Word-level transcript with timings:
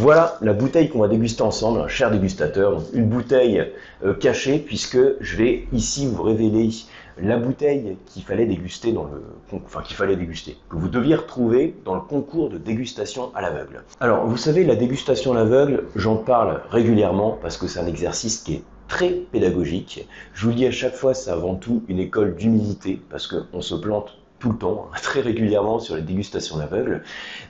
Voilà 0.00 0.38
la 0.40 0.54
bouteille 0.54 0.88
qu'on 0.88 1.00
va 1.00 1.08
déguster 1.08 1.42
ensemble, 1.42 1.86
cher 1.86 2.10
dégustateur. 2.10 2.80
une 2.94 3.10
bouteille 3.10 3.62
euh, 4.02 4.14
cachée 4.14 4.58
puisque 4.58 4.98
je 5.20 5.36
vais 5.36 5.66
ici 5.70 6.06
vous 6.06 6.22
révéler 6.22 6.70
la 7.20 7.36
bouteille 7.36 7.98
qu'il 8.06 8.22
fallait 8.22 8.46
déguster 8.46 8.92
dans 8.92 9.04
le, 9.04 9.22
que 9.50 10.76
vous 10.76 10.88
deviez 10.88 11.14
retrouver 11.14 11.74
dans 11.84 11.94
le 11.94 12.00
concours 12.00 12.48
de 12.48 12.56
dégustation 12.56 13.30
à 13.34 13.42
l'aveugle. 13.42 13.84
Alors 14.00 14.24
vous 14.26 14.38
savez, 14.38 14.64
la 14.64 14.76
dégustation 14.76 15.32
à 15.32 15.36
l'aveugle, 15.36 15.84
j'en 15.94 16.16
parle 16.16 16.62
régulièrement 16.70 17.38
parce 17.42 17.58
que 17.58 17.66
c'est 17.66 17.78
un 17.78 17.86
exercice 17.86 18.38
qui 18.38 18.54
est 18.54 18.62
très 18.88 19.10
pédagogique. 19.10 20.08
Je 20.32 20.46
vous 20.46 20.54
dis 20.54 20.66
à 20.66 20.70
chaque 20.70 20.94
fois, 20.94 21.12
c'est 21.12 21.30
avant 21.30 21.54
tout 21.54 21.82
une 21.88 21.98
école 21.98 22.34
d'humilité 22.34 22.98
parce 23.10 23.26
qu'on 23.26 23.60
se 23.60 23.74
plante 23.74 24.21
tout 24.42 24.50
le 24.50 24.58
temps, 24.58 24.88
très 25.02 25.20
régulièrement 25.20 25.78
sur 25.78 25.94
les 25.94 26.02
dégustations 26.02 26.58
d'aveugle. 26.58 27.02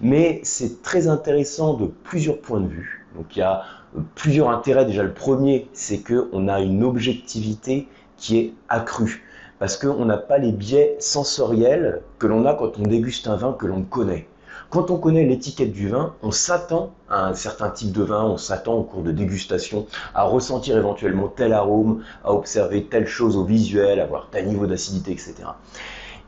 Mais 0.03 0.41
c'est 0.45 0.83
très 0.83 1.09
intéressant 1.09 1.75
de 1.75 1.87
plusieurs 1.87 2.39
points 2.39 2.61
de 2.61 2.69
vue. 2.69 3.07
Donc 3.17 3.35
il 3.35 3.39
y 3.39 3.43
a 3.43 3.65
euh, 3.97 4.01
plusieurs 4.15 4.51
intérêts. 4.51 4.85
Déjà 4.85 5.03
le 5.03 5.15
premier, 5.15 5.69
c'est 5.73 6.03
qu'on 6.03 6.49
a 6.49 6.61
une 6.61 6.85
objectivité 6.85 7.89
qui 8.19 8.39
est 8.39 8.53
accrue. 8.69 9.25
Parce 9.59 9.77
qu'on 9.77 10.05
n'a 10.05 10.19
pas 10.19 10.39
les 10.39 10.53
biais 10.53 10.97
sensoriels 10.99 12.03
que 12.19 12.27
l'on 12.27 12.45
a 12.47 12.55
quand 12.55 12.79
on 12.79 12.83
déguste 12.83 13.27
un 13.27 13.37
vin 13.37 13.53
que 13.53 13.67
l'on 13.67 13.83
connaît. 13.83 14.27
Quand 14.71 14.91
on 14.91 14.97
connaît 14.97 15.25
l'étiquette 15.25 15.73
du 15.73 15.89
vin, 15.89 16.15
on 16.23 16.31
s'attend 16.31 16.95
à 17.09 17.27
un 17.27 17.35
certain 17.35 17.71
type 17.71 17.93
de 17.93 18.03
vin, 18.03 18.25
on 18.25 18.39
s'attend 18.39 18.75
au 18.75 18.83
cours 18.83 19.03
de 19.03 19.13
dégustation 19.13 19.87
à 20.15 20.25
ressentir 20.25 20.77
éventuellement 20.77 21.29
tel 21.29 21.53
arôme, 21.53 22.03
à 22.25 22.33
observer 22.33 22.85
telle 22.85 23.07
chose 23.07 23.37
au 23.37 23.45
visuel, 23.45 24.01
à 24.01 24.07
voir 24.07 24.29
tel 24.31 24.47
niveau 24.49 24.67
d'acidité, 24.67 25.13
etc. 25.13 25.35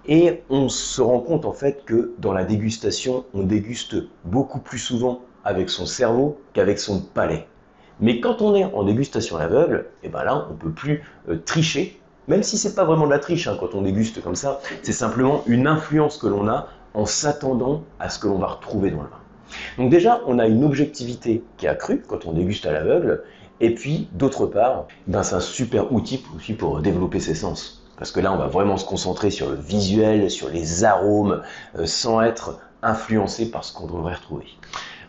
Et 0.06 0.42
on 0.50 0.68
se 0.68 1.00
rend 1.00 1.20
compte 1.20 1.46
en 1.46 1.52
fait 1.52 1.84
que 1.84 2.12
dans 2.18 2.32
la 2.32 2.44
dégustation, 2.44 3.24
on 3.32 3.42
déguste 3.42 3.96
beaucoup 4.24 4.58
plus 4.58 4.78
souvent 4.78 5.22
avec 5.44 5.70
son 5.70 5.86
cerveau 5.86 6.40
qu'avec 6.52 6.78
son 6.78 7.00
palais. 7.00 7.46
Mais 8.00 8.20
quand 8.20 8.42
on 8.42 8.54
est 8.54 8.64
en 8.64 8.82
dégustation 8.82 9.36
à 9.36 9.40
l'aveugle, 9.40 9.86
et 10.02 10.06
eh 10.06 10.08
ben 10.08 10.24
là, 10.24 10.46
on 10.50 10.54
peut 10.54 10.72
plus 10.72 11.04
euh, 11.28 11.36
tricher, 11.44 12.00
même 12.28 12.42
si 12.42 12.58
c'est 12.58 12.74
pas 12.74 12.84
vraiment 12.84 13.06
de 13.06 13.10
la 13.10 13.18
triche 13.18 13.46
hein, 13.46 13.56
quand 13.58 13.74
on 13.74 13.82
déguste 13.82 14.22
comme 14.22 14.34
ça, 14.34 14.60
c'est 14.82 14.92
simplement 14.92 15.42
une 15.46 15.66
influence 15.66 16.18
que 16.18 16.26
l'on 16.26 16.48
a 16.48 16.68
en 16.94 17.06
s'attendant 17.06 17.82
à 18.00 18.08
ce 18.08 18.18
que 18.18 18.26
l'on 18.26 18.38
va 18.38 18.48
retrouver 18.48 18.90
dans 18.90 19.02
le 19.02 19.08
vin. 19.08 19.20
Donc 19.78 19.90
déjà, 19.90 20.20
on 20.26 20.38
a 20.38 20.46
une 20.46 20.64
objectivité 20.64 21.42
qui 21.56 21.66
est 21.66 21.68
accrue 21.68 22.02
quand 22.06 22.26
on 22.26 22.32
déguste 22.32 22.66
à 22.66 22.72
l'aveugle, 22.72 23.22
et 23.60 23.74
puis 23.74 24.08
d'autre 24.12 24.46
part, 24.46 24.86
ben, 25.06 25.22
c'est 25.22 25.36
un 25.36 25.40
super 25.40 25.92
outil 25.92 26.24
aussi 26.36 26.54
pour 26.54 26.80
développer 26.80 27.20
ses 27.20 27.34
sens. 27.34 27.83
Parce 27.98 28.10
que 28.10 28.20
là, 28.20 28.32
on 28.32 28.36
va 28.36 28.46
vraiment 28.46 28.76
se 28.76 28.84
concentrer 28.84 29.30
sur 29.30 29.50
le 29.50 29.56
visuel, 29.56 30.30
sur 30.30 30.48
les 30.48 30.84
arômes, 30.84 31.42
euh, 31.78 31.86
sans 31.86 32.20
être 32.20 32.58
influencé 32.82 33.50
par 33.50 33.64
ce 33.64 33.72
qu'on 33.72 33.86
devrait 33.86 34.14
retrouver. 34.14 34.46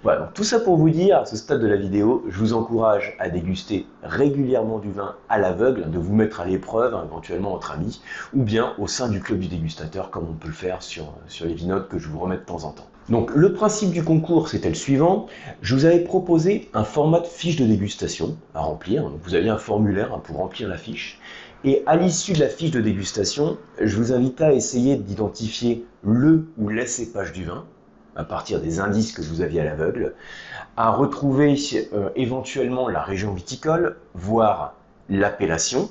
Voilà, 0.06 0.20
donc 0.20 0.34
tout 0.36 0.44
ça 0.44 0.60
pour 0.60 0.78
vous 0.78 0.92
dire, 0.92 1.18
à 1.18 1.26
ce 1.26 1.36
stade 1.36 1.60
de 1.60 1.68
la 1.68 1.78
vidéo, 1.78 2.24
je 2.30 2.38
vous 2.38 2.54
encourage 2.54 3.16
à 3.18 3.28
déguster 3.28 3.88
régulièrement 4.04 4.78
du 4.78 4.92
vin 4.92 5.16
à 5.30 5.40
l'aveugle, 5.40 5.90
de 5.90 5.98
vous 5.98 6.14
mettre 6.14 6.42
à 6.42 6.46
l'épreuve, 6.46 6.96
éventuellement 7.04 7.54
entre 7.54 7.72
amis, 7.72 8.02
ou 8.36 8.44
bien 8.44 8.74
au 8.78 8.86
sein 8.86 9.10
du 9.10 9.20
club 9.20 9.40
du 9.40 9.48
dégustateur, 9.48 10.12
comme 10.12 10.28
on 10.30 10.34
peut 10.34 10.50
le 10.50 10.54
faire 10.54 10.84
sur, 10.84 11.12
les 11.42 11.56
vinotes 11.56 11.90
que 11.90 11.98
je 11.98 12.08
vous 12.08 12.20
remets 12.20 12.38
de 12.38 12.42
temps 12.42 12.66
en 12.66 12.72
temps. 12.72 12.86
Donc 13.10 13.32
le 13.34 13.54
principe 13.54 13.90
du 13.90 14.04
concours, 14.04 14.48
c'était 14.48 14.70
le 14.70 14.76
suivant. 14.76 15.26
Je 15.64 15.74
vous 15.74 15.86
avais 15.86 16.02
proposé 16.02 16.70
un 16.76 16.84
format 16.84 17.20
de 17.20 17.28
fiche 17.28 17.56
de 17.56 17.66
dégustation 17.66 18.38
à 18.54 18.62
remplir. 18.62 19.10
Vous 19.24 19.34
aviez 19.34 19.50
un 19.50 19.58
formulaire 19.58 20.14
hein, 20.14 20.22
pour 20.24 20.38
remplir 20.38 20.70
la 20.70 20.78
fiche. 20.78 21.20
Et 21.68 21.82
à 21.88 21.96
l'issue 21.96 22.34
de 22.34 22.42
la 22.42 22.48
fiche 22.48 22.70
de 22.70 22.80
dégustation, 22.80 23.58
je 23.82 23.98
vous 23.98 24.14
invite 24.14 24.40
à 24.40 24.54
essayer 24.54 24.98
d'identifier 24.98 25.84
le 26.04 26.46
ou 26.60 26.70
les 26.70 26.86
cépages 26.86 27.34
du 27.34 27.44
vin, 27.44 27.66
à 28.16 28.24
partir 28.24 28.62
des 28.62 28.80
indices 28.80 29.12
que 29.12 29.24
vous 29.24 29.42
aviez 29.42 29.62
à 29.62 29.64
l'aveugle, 29.64 30.14
à 30.78 30.92
retrouver 30.92 31.56
euh, 31.92 32.10
éventuellement 32.16 32.88
la 32.88 33.02
région 33.02 33.34
viticole, 33.34 33.98
voire 34.14 34.76
l'appellation, 35.10 35.90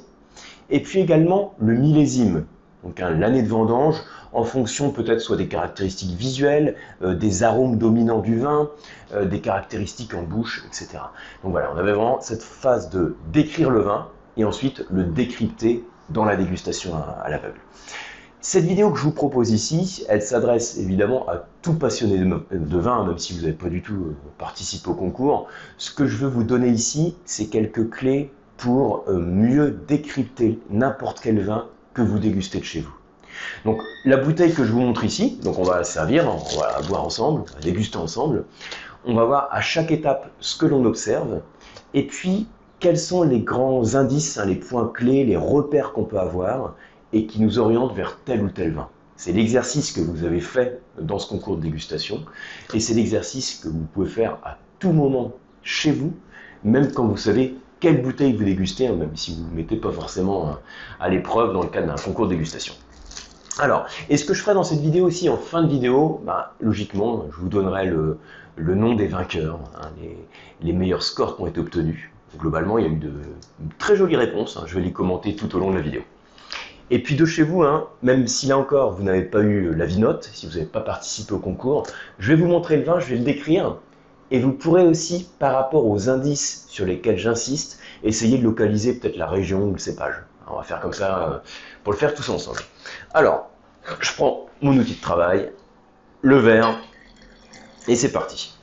et 0.71 0.81
puis 0.81 1.01
également 1.01 1.55
le 1.59 1.75
millésime, 1.75 2.45
donc 2.85 3.01
l'année 3.01 3.43
de 3.43 3.49
vendange, 3.49 3.97
en 4.33 4.45
fonction 4.45 4.93
peut-être 4.93 5.21
soit 5.21 5.37
des 5.37 5.49
caractéristiques 5.49 6.17
visuelles, 6.17 6.77
euh, 7.03 7.17
des 7.17 7.43
arômes 7.43 7.79
dominants 7.79 8.21
du 8.21 8.39
vin, 8.39 8.71
euh, 9.13 9.25
des 9.25 9.41
caractéristiques 9.41 10.15
en 10.15 10.23
bouche, 10.23 10.65
etc. 10.69 11.03
Donc 11.43 11.51
voilà, 11.51 11.73
on 11.75 11.79
avait 11.79 11.95
vraiment 11.95 12.21
cette 12.21 12.45
phase 12.45 12.91
de 12.91 13.17
décrire 13.33 13.71
le 13.71 13.81
vin, 13.81 14.07
et 14.37 14.45
ensuite 14.45 14.85
le 14.91 15.05
décrypter 15.05 15.85
dans 16.11 16.25
la 16.25 16.37
dégustation 16.37 16.95
à, 16.95 17.29
l'aveugle. 17.29 17.61
Cette 18.41 18.65
vidéo 18.65 18.91
que 18.91 18.99
je 18.99 19.05
vous 19.05 19.13
propose 19.13 19.53
ici, 19.53 20.05
elle 20.09 20.21
s'adresse 20.21 20.77
évidemment 20.77 21.27
à 21.29 21.47
tout 21.63 21.75
passionné 21.75 22.19
de, 22.19 22.79
vin, 22.79 23.07
même 23.07 23.19
si 23.19 23.33
vous 23.33 23.41
n'avez 23.41 23.55
pas 23.55 23.71
du 23.71 23.81
tout 23.81 23.95
euh, 23.95 24.17
participé 24.37 24.91
au 24.91 24.95
concours. 24.95 25.49
Ce 25.79 25.91
que 25.91 26.07
je 26.07 26.19
veux 26.19 26.29
vous 26.29 26.45
donner 26.45 26.69
ici, 26.69 27.17
c'est 27.25 27.47
quelques 27.47 27.89
clés 27.89 28.31
pour 28.59 29.05
euh, 29.09 29.19
mieux 29.19 29.71
décrypter 29.71 30.59
n'importe 30.69 31.21
quel 31.21 31.43
vin 31.43 31.69
que 31.95 32.03
vous 32.03 32.19
dégustez 32.19 32.59
de 32.59 32.65
chez 32.65 32.81
vous. 32.81 32.95
Donc 33.65 33.81
la 34.05 34.17
bouteille 34.17 34.53
que 34.53 34.65
je 34.65 34.73
vous 34.73 34.81
montre 34.81 35.05
ici, 35.05 35.39
donc 35.43 35.59
on 35.59 35.63
va 35.63 35.79
la 35.79 35.85
servir, 35.85 36.29
on 36.29 36.59
va 36.59 36.81
la 36.81 36.87
boire 36.87 37.05
ensemble, 37.05 37.45
on 37.57 37.61
déguster 37.61 37.97
ensemble. 37.97 38.45
On 39.07 39.15
va 39.15 39.25
voir 39.25 39.49
à 39.51 39.61
chaque 39.61 39.91
étape 39.91 40.31
ce 40.41 40.57
que 40.57 40.67
l'on 40.67 40.85
observe, 40.85 41.41
et 41.93 42.07
puis 42.07 42.47
quels 42.85 42.99
sont 42.99 43.23
les 43.23 43.41
grands 43.41 43.95
indices, 43.95 44.37
hein, 44.37 44.45
les 44.45 44.57
points 44.57 44.91
clés, 44.93 45.25
les 45.25 45.39
repères 45.39 45.93
qu'on 45.93 46.05
peut 46.05 46.19
avoir 46.19 46.75
et 47.15 47.25
qui 47.25 47.41
nous 47.41 47.59
orientent 47.59 47.95
vers 47.95 48.19
tel 48.27 48.43
ou 48.43 48.51
tel 48.51 48.73
vin. 48.73 48.91
C'est 49.17 49.33
l'exercice 49.33 49.91
que 49.91 50.03
vous 50.03 50.23
avez 50.23 50.41
fait 50.41 50.83
dans 51.01 51.19
ce 51.19 51.27
concours 51.27 51.57
de 51.57 51.63
dégustation 51.63 52.27
et 52.75 52.81
c'est 52.81 52.93
l'exercice 52.93 53.55
que 53.55 53.69
vous 53.69 53.87
pouvez 53.95 54.11
faire 54.11 54.37
à 54.45 54.59
tout 54.81 54.93
moment 54.93 55.33
chez 55.63 55.93
vous, 55.93 56.13
même 56.63 56.93
quand 56.93 57.07
vous 57.07 57.17
savez 57.17 57.57
quelle 57.81 58.03
bouteille 58.03 58.35
vous 58.35 58.45
dégustez, 58.45 58.89
hein, 58.89 58.97
même 58.97 59.17
si 59.17 59.35
vous 59.35 59.45
ne 59.45 59.49
vous 59.49 59.55
mettez 59.55 59.77
pas 59.77 59.91
forcément 59.91 60.51
hein, 60.51 60.59
à 61.01 61.09
l'épreuve 61.09 61.55
dans 61.55 61.63
le 61.63 61.71
cadre 61.71 61.87
d'un 61.87 61.95
concours 61.95 62.27
de 62.27 62.33
dégustation. 62.33 62.75
Alors, 63.59 63.87
et 64.11 64.19
ce 64.19 64.27
que 64.27 64.35
je 64.35 64.43
ferai 64.43 64.53
dans 64.53 64.63
cette 64.63 64.81
vidéo 64.81 65.07
aussi, 65.07 65.31
en 65.31 65.39
fin 65.39 65.63
de 65.63 65.69
vidéo, 65.69 66.21
bah, 66.27 66.53
logiquement, 66.61 67.25
je 67.33 67.41
vous 67.41 67.49
donnerai 67.49 67.87
le, 67.87 68.19
nom 68.59 68.95
des 68.95 69.07
vainqueurs, 69.07 69.59
les 70.61 70.73
meilleurs 70.75 71.03
scores 71.03 71.37
qui 71.37 71.43
ont 71.45 71.47
été 71.47 71.61
obtenus 71.61 72.11
globalement, 72.39 72.79
il 72.79 72.87
y 72.87 72.89
a 72.89 72.91
eu 72.91 72.97
de, 72.97 73.13
très 73.79 73.97
jolies 73.97 74.17
réponses. 74.17 74.57
Hein. 74.57 74.65
je 74.67 74.75
vais 74.75 74.81
les 74.83 74.93
commenter 74.93 75.37
tout 75.37 75.55
au 75.55 75.59
long 75.59 75.71
de 75.71 75.77
la 75.77 75.83
vidéo. 75.83 76.03
Et 76.91 77.03
puis 77.03 77.17
de 77.17 77.25
chez 77.25 77.43
vous, 77.43 77.63
hein, 77.63 77.89
même 78.03 78.27
si 78.27 78.47
là 78.47 78.59
encore 78.59 78.93
vous 78.93 79.03
n'avez 79.03 79.23
pas 79.23 79.41
eu 79.41 79.75
la 79.75 79.87
note, 79.87 80.29
si 80.33 80.47
vous 80.47 80.53
n'avez 80.53 80.67
pas 80.67 80.81
participé 80.81 81.33
au 81.33 81.39
concours, 81.39 81.87
je 82.19 82.33
vais 82.33 82.41
vous 82.41 82.47
montrer 82.47 82.77
le 82.77 82.85
vin, 82.85 83.01
je 83.01 83.07
vais 83.07 83.17
le 83.17 83.25
décrire. 83.25 83.79
Et 84.31 84.39
vous 84.39 84.53
pourrez 84.53 84.87
aussi, 84.87 85.31
par 85.39 85.55
rapport 85.55 85.87
aux 85.87 86.09
indices 86.09 86.67
sur 86.69 86.85
lesquels 86.85 87.19
j'insiste, 87.19 87.79
essayer 88.03 88.39
de 88.39 88.45
localiser 88.45 88.95
peut-être 88.95 89.17
la 89.17 89.27
région 89.27 89.65
ou 89.65 89.73
le 89.73 89.79
cépage. 89.79 90.15
On 90.47 90.57
va 90.57 90.63
faire 90.63 90.81
comme 90.81 90.93
ça 90.93 91.29
euh, 91.29 91.39
pour 91.83 91.93
le 91.93 91.99
faire 91.99 92.15
tous 92.15 92.29
ensemble. 92.29 92.61
Alors, 93.15 93.51
je 94.01 94.13
prends 94.15 94.47
mon 94.61 94.77
outil 94.77 94.95
de 94.95 95.01
travail, 95.01 95.53
le 96.21 96.37
verre, 96.37 96.79
et 97.89 97.97
c'est 97.97 98.13
parti. 98.13 98.55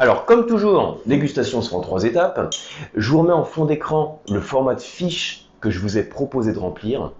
Alors, 0.00 0.26
comme 0.26 0.46
toujours, 0.46 1.00
dégustation 1.06 1.60
sera 1.60 1.78
en 1.78 1.80
trois 1.80 2.04
étapes. 2.04 2.54
Je 2.94 3.10
vous 3.10 3.18
remets 3.18 3.32
en 3.32 3.44
fond 3.44 3.64
d'écran 3.64 4.22
le 4.30 4.40
format 4.40 4.76
de 4.76 4.80
fiche 4.80 5.48
que 5.60 5.70
je 5.70 5.80
vous 5.80 5.98
ai 5.98 6.04
proposé 6.04 6.52
de 6.52 6.58
remplir. 6.58 7.10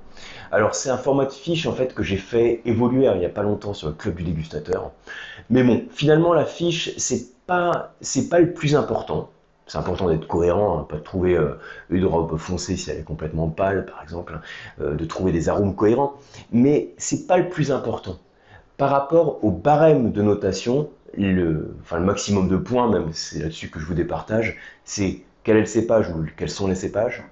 Alors, 0.53 0.77
c'est 0.77 0.89
un 0.89 0.97
format 0.97 1.25
de 1.25 1.33
fiche 1.33 1.67
en 1.67 1.73
fait 1.73 1.93
que 1.93 2.05
j'ai 2.05 2.17
fait 2.17 2.63
évoluer 2.65 3.09
hein, 3.09 3.13
il 3.17 3.19
n'y 3.19 3.27
a 3.27 3.31
pas 3.31 3.43
longtemps 3.43 3.75
sur 3.75 3.89
le 3.89 3.95
club 3.95 4.15
du 4.15 4.23
dégustateur. 4.23 4.93
Mais 5.51 5.65
bon, 5.65 5.87
finalement, 5.91 6.33
la 6.33 6.45
fiche, 6.45 6.97
c'est 6.99 7.27
pas, 7.49 7.95
pas 8.31 8.39
le 8.39 8.53
plus 8.53 8.77
important. 8.77 9.31
C'est 9.67 9.79
important 9.79 10.09
d'être 10.09 10.29
cohérent, 10.29 10.79
hein, 10.79 10.87
pas 10.89 10.97
de 10.99 11.03
trouver 11.03 11.37
euh, 11.37 11.59
une 11.91 12.07
robe 12.07 12.37
foncée 12.39 12.77
si 12.77 12.91
elle 12.91 12.99
est 12.99 13.03
complètement 13.03 13.49
pâle, 13.49 13.87
par 13.87 14.03
exemple, 14.05 14.35
hein, 14.37 14.41
euh, 14.81 14.95
de 14.95 15.05
trouver 15.05 15.33
des 15.33 15.49
arômes 15.49 15.75
cohérents. 15.75 16.15
Mais 16.53 16.91
c'est 16.97 17.27
pas 17.27 17.39
le 17.39 17.49
plus 17.49 17.73
important. 17.73 18.19
Par 18.77 18.91
rapport 18.91 19.45
au 19.45 19.51
barème 19.51 20.13
de 20.13 20.23
notation, 20.23 20.89
le, 21.17 21.75
enfin, 21.83 21.99
le 21.99 22.05
maximum 22.05 22.49
de 22.49 22.57
points, 22.57 22.91
même 22.91 23.13
c'est 23.13 23.41
là-dessus 23.41 23.71
que 23.71 23.81
je 23.81 23.87
vous 23.87 23.95
départage, 23.95 24.57
c'est 24.85 25.23
quel 25.45 25.57
est 25.57 25.61
le 25.61 25.67
cépage 25.67 26.11
ou 26.11 26.25
quels 26.37 26.51
sont 26.51 26.67
les 26.67 26.75
cépages, 26.75 27.23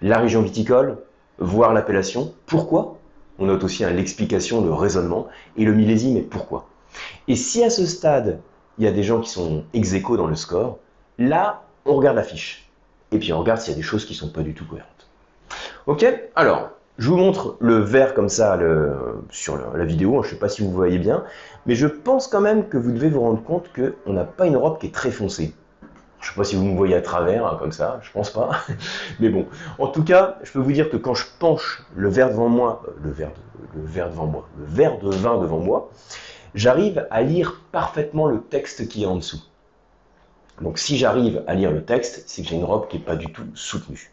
la 0.00 0.18
région 0.18 0.42
viticole, 0.42 0.98
voir 1.38 1.72
l'appellation, 1.72 2.32
pourquoi, 2.46 2.98
on 3.38 3.46
note 3.46 3.64
aussi 3.64 3.84
hein, 3.84 3.90
l'explication, 3.90 4.64
le 4.64 4.72
raisonnement, 4.72 5.28
et 5.56 5.64
le 5.64 5.74
millésime 5.74 6.16
et 6.16 6.22
pourquoi? 6.22 6.68
Et 7.28 7.36
si 7.36 7.62
à 7.62 7.70
ce 7.70 7.86
stade, 7.86 8.40
il 8.78 8.84
y 8.84 8.88
a 8.88 8.92
des 8.92 9.02
gens 9.02 9.20
qui 9.20 9.30
sont 9.30 9.64
ex 9.74 9.92
aequo 9.92 10.16
dans 10.16 10.26
le 10.26 10.36
score, 10.36 10.78
là, 11.18 11.62
on 11.84 11.94
regarde 11.94 12.16
la 12.16 12.22
fiche. 12.22 12.68
Et 13.12 13.18
puis 13.18 13.32
on 13.32 13.40
regarde 13.40 13.60
s'il 13.60 13.72
y 13.72 13.74
a 13.74 13.76
des 13.76 13.82
choses 13.82 14.04
qui 14.04 14.12
ne 14.12 14.18
sont 14.18 14.30
pas 14.30 14.42
du 14.42 14.54
tout 14.54 14.64
cohérentes. 14.66 15.08
Ok? 15.86 16.04
Alors, 16.34 16.70
je 16.98 17.08
vous 17.08 17.16
montre 17.16 17.56
le 17.60 17.78
vert 17.78 18.12
comme 18.12 18.28
ça 18.28 18.58
sur 19.30 19.56
la 19.74 19.84
vidéo, 19.84 20.22
je 20.22 20.28
ne 20.28 20.32
sais 20.34 20.38
pas 20.38 20.48
si 20.48 20.62
vous 20.62 20.70
voyez 20.72 20.98
bien, 20.98 21.24
mais 21.66 21.74
je 21.76 21.86
pense 21.86 22.26
quand 22.26 22.40
même 22.40 22.68
que 22.68 22.76
vous 22.76 22.90
devez 22.90 23.08
vous 23.08 23.20
rendre 23.20 23.42
compte 23.42 23.70
qu'on 23.72 24.12
n'a 24.12 24.24
pas 24.24 24.46
une 24.46 24.56
robe 24.56 24.78
qui 24.78 24.86
est 24.86 24.94
très 24.94 25.12
foncée. 25.12 25.54
Je 26.20 26.26
ne 26.26 26.30
sais 26.32 26.36
pas 26.36 26.44
si 26.44 26.56
vous 26.56 26.64
me 26.64 26.76
voyez 26.76 26.96
à 26.96 27.00
travers, 27.00 27.46
hein, 27.46 27.56
comme 27.60 27.70
ça, 27.70 28.00
je 28.02 28.10
pense 28.10 28.30
pas. 28.30 28.50
Mais 29.20 29.28
bon, 29.28 29.46
en 29.78 29.86
tout 29.86 30.02
cas, 30.02 30.38
je 30.42 30.50
peux 30.50 30.58
vous 30.58 30.72
dire 30.72 30.90
que 30.90 30.96
quand 30.96 31.14
je 31.14 31.24
penche 31.38 31.84
le 31.94 32.08
verre 32.08 32.30
devant 32.30 32.48
moi, 32.48 32.82
euh, 32.88 32.90
le 33.04 33.10
verre, 33.12 33.30
le 33.76 33.82
verre 33.82 34.10
devant 34.10 34.26
moi, 34.26 34.48
le 34.58 34.64
verre 34.64 34.98
de 34.98 35.10
vin 35.10 35.38
devant 35.38 35.60
moi, 35.60 35.90
j'arrive 36.56 37.06
à 37.12 37.22
lire 37.22 37.60
parfaitement 37.70 38.26
le 38.26 38.40
texte 38.40 38.88
qui 38.88 39.04
est 39.04 39.06
en 39.06 39.16
dessous. 39.16 39.42
Donc 40.60 40.78
si 40.78 40.98
j'arrive 40.98 41.44
à 41.46 41.54
lire 41.54 41.70
le 41.70 41.84
texte, 41.84 42.24
c'est 42.26 42.42
que 42.42 42.48
j'ai 42.48 42.56
une 42.56 42.64
robe 42.64 42.88
qui 42.88 42.98
n'est 42.98 43.04
pas 43.04 43.14
du 43.14 43.32
tout 43.32 43.44
soutenue. 43.54 44.10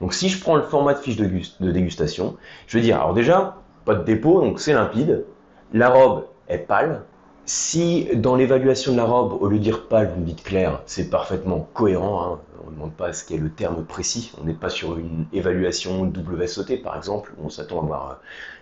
Donc 0.00 0.14
si 0.14 0.28
je 0.28 0.40
prends 0.40 0.56
le 0.56 0.62
format 0.62 0.94
de 0.94 0.98
fiche 0.98 1.16
de, 1.16 1.26
dégustation, 1.70 2.36
je 2.66 2.78
vais 2.78 2.82
dire, 2.82 2.96
alors 2.96 3.14
déjà, 3.14 3.56
pas 3.84 3.94
de 3.94 4.04
dépôt, 4.04 4.40
donc 4.40 4.60
c'est 4.60 4.72
limpide. 4.72 5.24
La 5.72 5.88
robe 5.88 6.26
est 6.48 6.58
pâle. 6.58 7.02
Si 7.46 8.08
dans 8.14 8.36
l'évaluation 8.36 8.92
de 8.92 8.96
la 8.96 9.04
robe, 9.04 9.40
au 9.40 9.48
lieu 9.48 9.58
de 9.58 9.62
dire 9.62 9.88
pâle, 9.88 10.12
vous 10.14 10.20
me 10.20 10.26
dites 10.26 10.42
clair, 10.42 10.82
c'est 10.86 11.10
parfaitement 11.10 11.68
cohérent. 11.74 12.22
Hein. 12.22 12.38
On 12.64 12.70
ne 12.70 12.76
demande 12.76 12.92
pas 12.92 13.12
ce 13.12 13.24
qu'est 13.24 13.38
le 13.38 13.50
terme 13.50 13.84
précis. 13.84 14.32
On 14.40 14.44
n'est 14.44 14.54
pas 14.54 14.68
sur 14.68 14.98
une 14.98 15.26
évaluation 15.32 16.02
WSOT, 16.02 16.82
par 16.84 16.96
exemple, 16.96 17.32
on 17.42 17.48
s'attend 17.48 17.80
à 17.80 17.84
avoir 17.84 18.10
euh, 18.10 18.14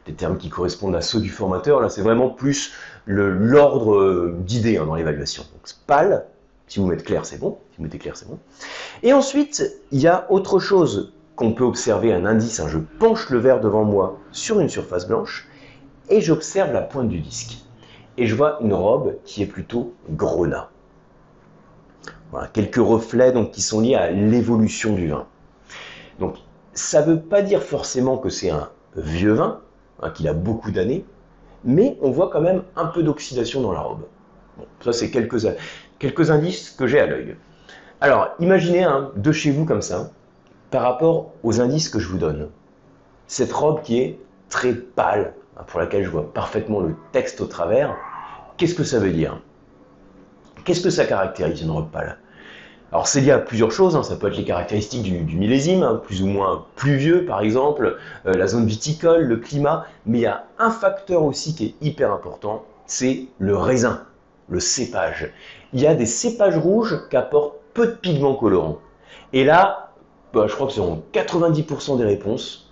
des 0.07 0.15
termes 0.15 0.39
qui 0.39 0.49
correspondent 0.49 0.97
à 0.97 1.01
ceux 1.01 1.21
du 1.21 1.29
formateur. 1.29 1.81
Là, 1.81 1.89
c'est 1.91 2.03
vraiment 2.03 2.31
plus 2.31 2.73
l'ordre 3.07 3.97
euh, 3.97 4.37
d'idées 4.41 4.79
hein, 4.79 4.87
dans 4.87 4.95
l'évaluation. 4.95 5.43
Donc 5.53 5.69
pâle, 5.87 6.25
si 6.69 6.81
vous 6.81 6.87
mettez 6.87 7.05
clair, 7.05 7.25
c'est 7.25 7.39
bon. 7.39 7.59
Si 7.71 7.79
vous 7.79 7.85
mettez 7.85 7.99
clair, 7.99 8.17
c'est 8.17 8.29
bon. 8.29 8.39
Et 9.03 9.13
ensuite, 9.13 9.65
il 9.91 10.01
y 10.01 10.07
a 10.07 10.31
autre 10.31 10.59
chose 10.59 11.13
qu'on 11.35 11.53
peut 11.53 11.65
observer, 11.65 12.13
un 12.13 12.25
indice. 12.25 12.61
Hein. 12.61 12.69
Je 12.69 12.79
penche 12.79 13.31
le 13.31 13.39
verre 13.39 13.61
devant 13.61 13.85
moi 13.85 14.19
sur 14.33 14.61
une 14.61 14.69
surface 14.69 15.07
blanche 15.07 15.49
et 16.11 16.21
j'observe 16.21 16.73
la 16.73 16.83
pointe 16.83 17.09
du 17.09 17.21
disque. 17.21 17.59
Et 18.17 18.27
je 18.27 18.35
vois 18.35 18.59
une 18.61 18.75
robe 18.75 19.17
qui 19.25 19.43
est 19.43 19.47
plutôt 19.47 19.95
grenat. 20.11 20.71
Voilà, 22.31 22.49
quelques 22.49 22.77
reflets 22.77 23.33
donc, 23.33 23.53
qui 23.53 23.63
sont 23.63 23.81
liés 23.81 23.95
à 23.95 24.11
l'évolution 24.11 24.95
du 24.95 25.09
vin. 25.09 25.27
Donc, 26.19 26.37
ça 26.75 27.01
ne 27.01 27.13
veut 27.13 27.21
pas 27.21 27.43
dire 27.43 27.63
forcément 27.63 28.19
que 28.19 28.29
c'est 28.29 28.51
un 28.51 28.69
vieux 28.97 29.33
vin, 29.33 29.61
hein, 30.03 30.11
qu'il 30.11 30.29
a 30.29 30.35
beaucoup 30.35 30.71
d'années, 30.71 31.05
mais 31.65 31.97
on 32.03 32.11
voit 32.11 32.31
quand 32.31 32.41
même 32.41 32.65
un 32.77 32.87
peu 32.87 33.03
d'oxydation 33.03 33.61
dans 33.63 33.73
la 33.73 33.81
robe. 33.81 34.03
ça, 34.81 34.93
c'est 34.93 35.11
quelques, 35.11 35.47
quelques 35.99 36.31
indices 36.31 36.71
que 36.71 36.87
j'ai 36.87 37.01
à 37.01 37.07
l'œil. 37.07 37.37
Alors, 38.01 38.31
imaginez 38.39 38.87
de 39.17 39.33
chez 39.33 39.51
vous 39.51 39.65
comme 39.65 39.83
ça, 39.83 40.11
par 40.71 40.83
rapport 40.83 41.33
aux 41.43 41.61
indices 41.61 41.89
que 41.89 41.99
je 41.99 42.09
vous 42.09 42.19
donne. 42.19 42.49
Cette 43.27 43.53
robe 43.53 43.83
qui 43.83 43.99
est 43.99 44.19
très 44.49 44.73
pâle, 44.73 45.35
hein, 45.57 45.63
pour 45.67 45.81
laquelle 45.81 46.05
je 46.05 46.11
vois 46.11 46.33
parfaitement 46.33 46.81
le 46.81 46.95
texte 47.13 47.41
au 47.41 47.47
travers, 47.47 47.97
qu'est-ce 48.57 48.75
que 48.75 48.85
ça 48.85 48.99
veut 48.99 49.11
dire? 49.11 49.41
Qu'est-ce 50.65 50.83
que 50.83 50.91
ça 50.91 51.05
caractérise 51.05 51.63
une 51.63 51.71
robe 51.71 51.91
pâle? 51.91 52.19
Alors 52.91 53.07
c'est 53.07 53.21
lié 53.21 53.33
à 53.33 53.39
plusieurs 53.39 53.71
choses, 53.71 53.97
hein. 53.97 54.03
ça 54.03 54.17
peut 54.17 54.29
être 54.29 54.37
les 54.37 54.45
caractéristiques 54.45 55.03
du, 55.03 55.37
millésime, 55.37 55.83
hein, 55.83 56.01
plus 56.03 56.23
ou 56.23 56.27
moins 56.27 56.65
pluvieux 56.75 57.27
par 57.27 57.41
exemple, 57.41 57.99
euh, 58.25 58.33
la 58.33 58.47
zone 58.47 58.67
viticole, 58.67 59.25
le 59.25 59.37
climat, 59.37 59.85
mais 60.07 60.19
il 60.19 60.23
y 60.23 60.27
a 60.27 60.45
un 60.59 60.71
facteur 60.71 61.23
aussi 61.23 61.55
qui 61.55 61.67
est 61.67 61.87
hyper 61.87 62.13
important, 62.13 62.65
c'est 62.87 63.27
le 63.39 63.55
raisin, 63.59 64.05
le 64.49 64.61
cépage. 64.61 65.33
Il 65.73 65.81
y 65.81 65.87
a 65.87 65.95
des 65.95 66.07
cépages 66.07 66.57
rouges 66.57 67.09
qui 67.11 67.17
apportent 67.17 67.57
peu 67.75 67.87
de 67.87 67.93
pigments 67.93 68.35
colorants. 68.35 68.79
Et 69.33 69.45
là, 69.45 69.93
bah, 70.33 70.47
je 70.49 70.55
crois 70.55 70.67
que 70.67 70.73
c'est 70.73 70.81
90% 70.81 71.99
des 71.99 72.05
réponses. 72.05 72.71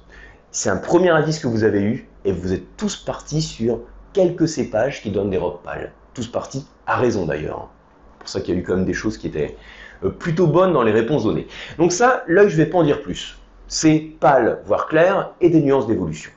C'est 0.50 0.70
un 0.70 0.76
premier 0.76 1.10
indice 1.10 1.38
que 1.38 1.48
vous 1.48 1.64
avez 1.64 1.80
eu 1.80 2.08
et 2.24 2.32
vous 2.32 2.52
êtes 2.52 2.76
tous 2.76 2.96
partis 2.96 3.42
sur 3.42 3.80
quelques 4.12 4.48
cépages 4.48 5.02
qui 5.02 5.10
donnent 5.10 5.30
des 5.30 5.36
robes 5.36 5.60
pâles. 5.62 5.92
Tous 6.14 6.26
partis, 6.26 6.66
à 6.86 6.96
raison 6.96 7.26
d'ailleurs. 7.26 7.68
C'est 8.12 8.18
pour 8.20 8.28
ça 8.28 8.40
qu'il 8.40 8.54
y 8.54 8.56
a 8.56 8.60
eu 8.60 8.64
quand 8.64 8.76
même 8.76 8.86
des 8.86 8.94
choses 8.94 9.18
qui 9.18 9.26
étaient 9.26 9.56
euh, 10.04 10.10
plutôt 10.10 10.46
bonnes 10.46 10.72
dans 10.72 10.82
les 10.82 10.92
réponses 10.92 11.24
données. 11.24 11.46
Donc 11.78 11.92
ça, 11.92 12.24
l'œil, 12.26 12.48
je 12.48 12.58
ne 12.58 12.64
vais 12.64 12.70
pas 12.70 12.78
en 12.78 12.84
dire 12.84 13.02
plus. 13.02 13.38
C'est 13.68 13.98
pâle, 14.20 14.60
voire 14.64 14.86
clair, 14.86 15.32
et 15.40 15.50
des 15.50 15.60
nuances 15.60 15.86
d'évolution. 15.86 16.30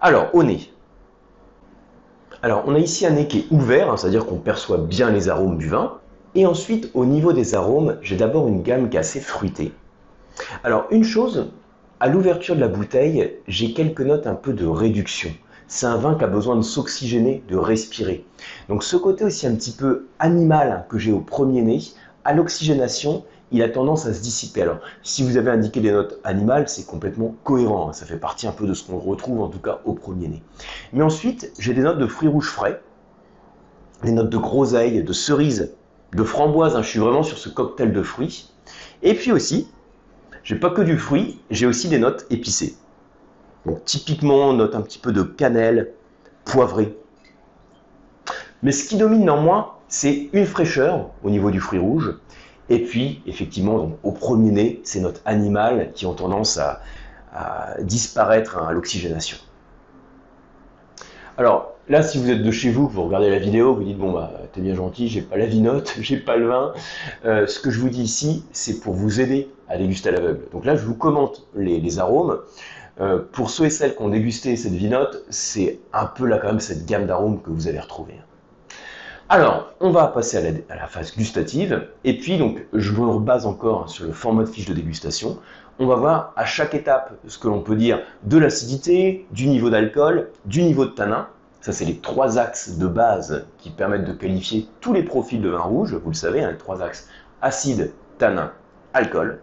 Alors, 0.00 0.34
au 0.34 0.42
nez. 0.42 0.71
Alors, 2.44 2.64
on 2.66 2.74
a 2.74 2.78
ici 2.78 3.06
un 3.06 3.10
nez 3.10 3.28
qui 3.28 3.38
est 3.38 3.46
ouvert, 3.52 3.88
hein, 3.88 3.96
c'est-à-dire 3.96 4.26
qu'on 4.26 4.38
perçoit 4.38 4.78
bien 4.78 5.10
les 5.10 5.28
arômes 5.28 5.58
du 5.58 5.68
vin. 5.68 5.98
Et 6.34 6.44
ensuite, 6.44 6.90
au 6.92 7.04
niveau 7.04 7.32
des 7.32 7.54
arômes, 7.54 7.98
j'ai 8.02 8.16
d'abord 8.16 8.48
une 8.48 8.62
gamme 8.62 8.90
qui 8.90 8.96
est 8.96 9.00
assez 9.00 9.20
fruitée. 9.20 9.72
Alors, 10.64 10.86
une 10.90 11.04
chose, 11.04 11.52
à 12.00 12.08
l'ouverture 12.08 12.56
de 12.56 12.60
la 12.60 12.66
bouteille, 12.66 13.38
j'ai 13.46 13.72
quelques 13.74 14.00
notes 14.00 14.26
un 14.26 14.34
peu 14.34 14.52
de 14.54 14.66
réduction. 14.66 15.30
C'est 15.68 15.86
un 15.86 15.96
vin 15.96 16.16
qui 16.16 16.24
a 16.24 16.26
besoin 16.26 16.56
de 16.56 16.62
s'oxygéner, 16.62 17.44
de 17.48 17.56
respirer. 17.56 18.24
Donc 18.68 18.82
ce 18.82 18.96
côté 18.96 19.24
aussi 19.24 19.46
un 19.46 19.54
petit 19.54 19.70
peu 19.70 20.06
animal 20.18 20.84
que 20.88 20.98
j'ai 20.98 21.12
au 21.12 21.20
premier 21.20 21.62
nez, 21.62 21.78
à 22.24 22.34
l'oxygénation, 22.34 23.24
il 23.52 23.62
a 23.62 23.68
tendance 23.68 24.06
à 24.06 24.14
se 24.14 24.20
dissiper. 24.20 24.62
Alors, 24.62 24.78
si 25.02 25.22
vous 25.22 25.36
avez 25.36 25.50
indiqué 25.50 25.80
des 25.80 25.92
notes 25.92 26.18
animales, 26.24 26.68
c'est 26.68 26.86
complètement 26.86 27.34
cohérent. 27.44 27.90
Hein. 27.90 27.92
Ça 27.92 28.06
fait 28.06 28.16
partie 28.16 28.46
un 28.46 28.52
peu 28.52 28.66
de 28.66 28.74
ce 28.74 28.84
qu'on 28.84 28.98
retrouve, 28.98 29.40
en 29.40 29.48
tout 29.48 29.58
cas, 29.60 29.80
au 29.84 29.92
premier 29.92 30.28
nez. 30.28 30.42
Mais 30.92 31.02
ensuite, 31.02 31.52
j'ai 31.58 31.74
des 31.74 31.82
notes 31.82 31.98
de 31.98 32.06
fruits 32.06 32.28
rouges 32.28 32.48
frais, 32.48 32.80
des 34.02 34.12
notes 34.12 34.30
de 34.30 34.38
groseille, 34.38 35.04
de 35.04 35.12
cerises, 35.12 35.74
de 36.12 36.24
framboise. 36.24 36.74
Hein. 36.74 36.82
Je 36.82 36.88
suis 36.88 36.98
vraiment 36.98 37.22
sur 37.22 37.38
ce 37.38 37.48
cocktail 37.48 37.92
de 37.92 38.02
fruits. 38.02 38.50
Et 39.02 39.14
puis 39.14 39.32
aussi, 39.32 39.68
j'ai 40.44 40.56
pas 40.56 40.70
que 40.70 40.82
du 40.82 40.98
fruit, 40.98 41.40
j'ai 41.50 41.66
aussi 41.66 41.88
des 41.88 41.98
notes 41.98 42.26
épicées. 42.30 42.74
Typiquement, 43.84 44.52
note 44.54 44.74
un 44.74 44.80
petit 44.80 44.98
peu 44.98 45.12
de 45.12 45.22
cannelle, 45.22 45.92
poivrée. 46.44 46.96
Mais 48.62 48.72
ce 48.72 48.88
qui 48.88 48.96
domine 48.96 49.24
néanmoins, 49.24 49.74
c'est 49.88 50.30
une 50.32 50.46
fraîcheur 50.46 51.10
au 51.22 51.30
niveau 51.30 51.50
du 51.50 51.60
fruit 51.60 51.78
rouge. 51.78 52.14
Et 52.68 52.80
puis, 52.80 53.22
effectivement, 53.26 53.92
au 54.02 54.12
premier 54.12 54.50
nez, 54.50 54.80
ces 54.84 55.00
notes 55.00 55.20
animales 55.24 55.90
qui 55.94 56.06
ont 56.06 56.14
tendance 56.14 56.58
à, 56.58 56.80
disparaître 57.80 58.58
à 58.58 58.72
l'oxygénation. 58.72 59.38
Alors, 61.38 61.72
là, 61.88 62.02
si 62.02 62.18
vous 62.18 62.30
êtes 62.30 62.42
de 62.42 62.50
chez 62.50 62.70
vous, 62.70 62.86
vous 62.86 63.04
regardez 63.04 63.30
la 63.30 63.38
vidéo, 63.38 63.74
vous 63.74 63.84
dites, 63.84 63.96
bon, 63.96 64.12
bah, 64.12 64.30
t'es 64.52 64.60
bien 64.60 64.74
gentil, 64.74 65.08
j'ai 65.08 65.22
pas 65.22 65.38
la 65.38 65.46
vinote, 65.46 65.96
j'ai 66.00 66.18
pas 66.18 66.36
le 66.36 66.48
vin. 66.48 66.74
Euh, 67.24 67.46
ce 67.46 67.58
que 67.58 67.70
je 67.70 67.80
vous 67.80 67.88
dis 67.88 68.02
ici, 68.02 68.44
c'est 68.52 68.80
pour 68.80 68.92
vous 68.92 69.20
aider 69.20 69.48
à 69.68 69.78
déguster 69.78 70.10
à 70.10 70.12
l'aveugle. 70.12 70.42
Donc 70.52 70.66
là, 70.66 70.76
je 70.76 70.84
vous 70.84 70.94
commente 70.94 71.46
les, 71.54 71.98
arômes. 71.98 72.38
Euh, 73.00 73.20
pour 73.32 73.48
ceux 73.48 73.64
et 73.64 73.70
celles 73.70 73.96
qui 73.96 74.02
ont 74.02 74.10
dégusté 74.10 74.54
cette 74.56 74.74
vinote, 74.74 75.24
c'est 75.30 75.80
un 75.94 76.04
peu 76.04 76.26
là 76.26 76.36
quand 76.36 76.48
même 76.48 76.60
cette 76.60 76.84
gamme 76.84 77.06
d'arômes 77.06 77.40
que 77.40 77.48
vous 77.48 77.66
allez 77.66 77.80
retrouver. 77.80 78.14
Alors, 79.34 79.72
on 79.80 79.88
va 79.92 80.08
passer 80.08 80.62
à 80.68 80.76
la, 80.76 80.86
phase 80.88 81.16
gustative, 81.16 81.88
et 82.04 82.18
puis 82.18 82.36
donc 82.36 82.66
je 82.74 82.92
me 82.92 83.06
rebase 83.06 83.46
encore 83.46 83.88
sur 83.88 84.04
le 84.04 84.12
format 84.12 84.42
de 84.42 84.48
fiche 84.50 84.66
de 84.66 84.74
dégustation. 84.74 85.38
On 85.78 85.86
va 85.86 85.94
voir 85.94 86.34
à 86.36 86.44
chaque 86.44 86.74
étape 86.74 87.14
ce 87.26 87.38
que 87.38 87.48
l'on 87.48 87.62
peut 87.62 87.74
dire 87.74 88.02
de 88.24 88.36
l'acidité, 88.36 89.26
du 89.30 89.46
niveau 89.46 89.70
d'alcool, 89.70 90.28
du 90.44 90.62
niveau 90.62 90.84
de 90.84 90.90
tanin. 90.90 91.28
Ça, 91.62 91.72
c'est 91.72 91.86
les 91.86 91.96
trois 91.96 92.36
axes 92.38 92.76
de 92.76 92.86
base 92.86 93.46
qui 93.56 93.70
permettent 93.70 94.04
de 94.04 94.12
qualifier 94.12 94.68
tous 94.82 94.92
les 94.92 95.02
profils 95.02 95.40
de 95.40 95.48
vin 95.48 95.60
rouge. 95.60 95.94
Vous 95.94 96.10
le 96.10 96.14
savez, 96.14 96.42
hein, 96.42 96.50
les 96.50 96.58
trois 96.58 96.82
axes 96.82 97.08
acide, 97.40 97.90
tanin, 98.18 98.52
alcool. 98.92 99.40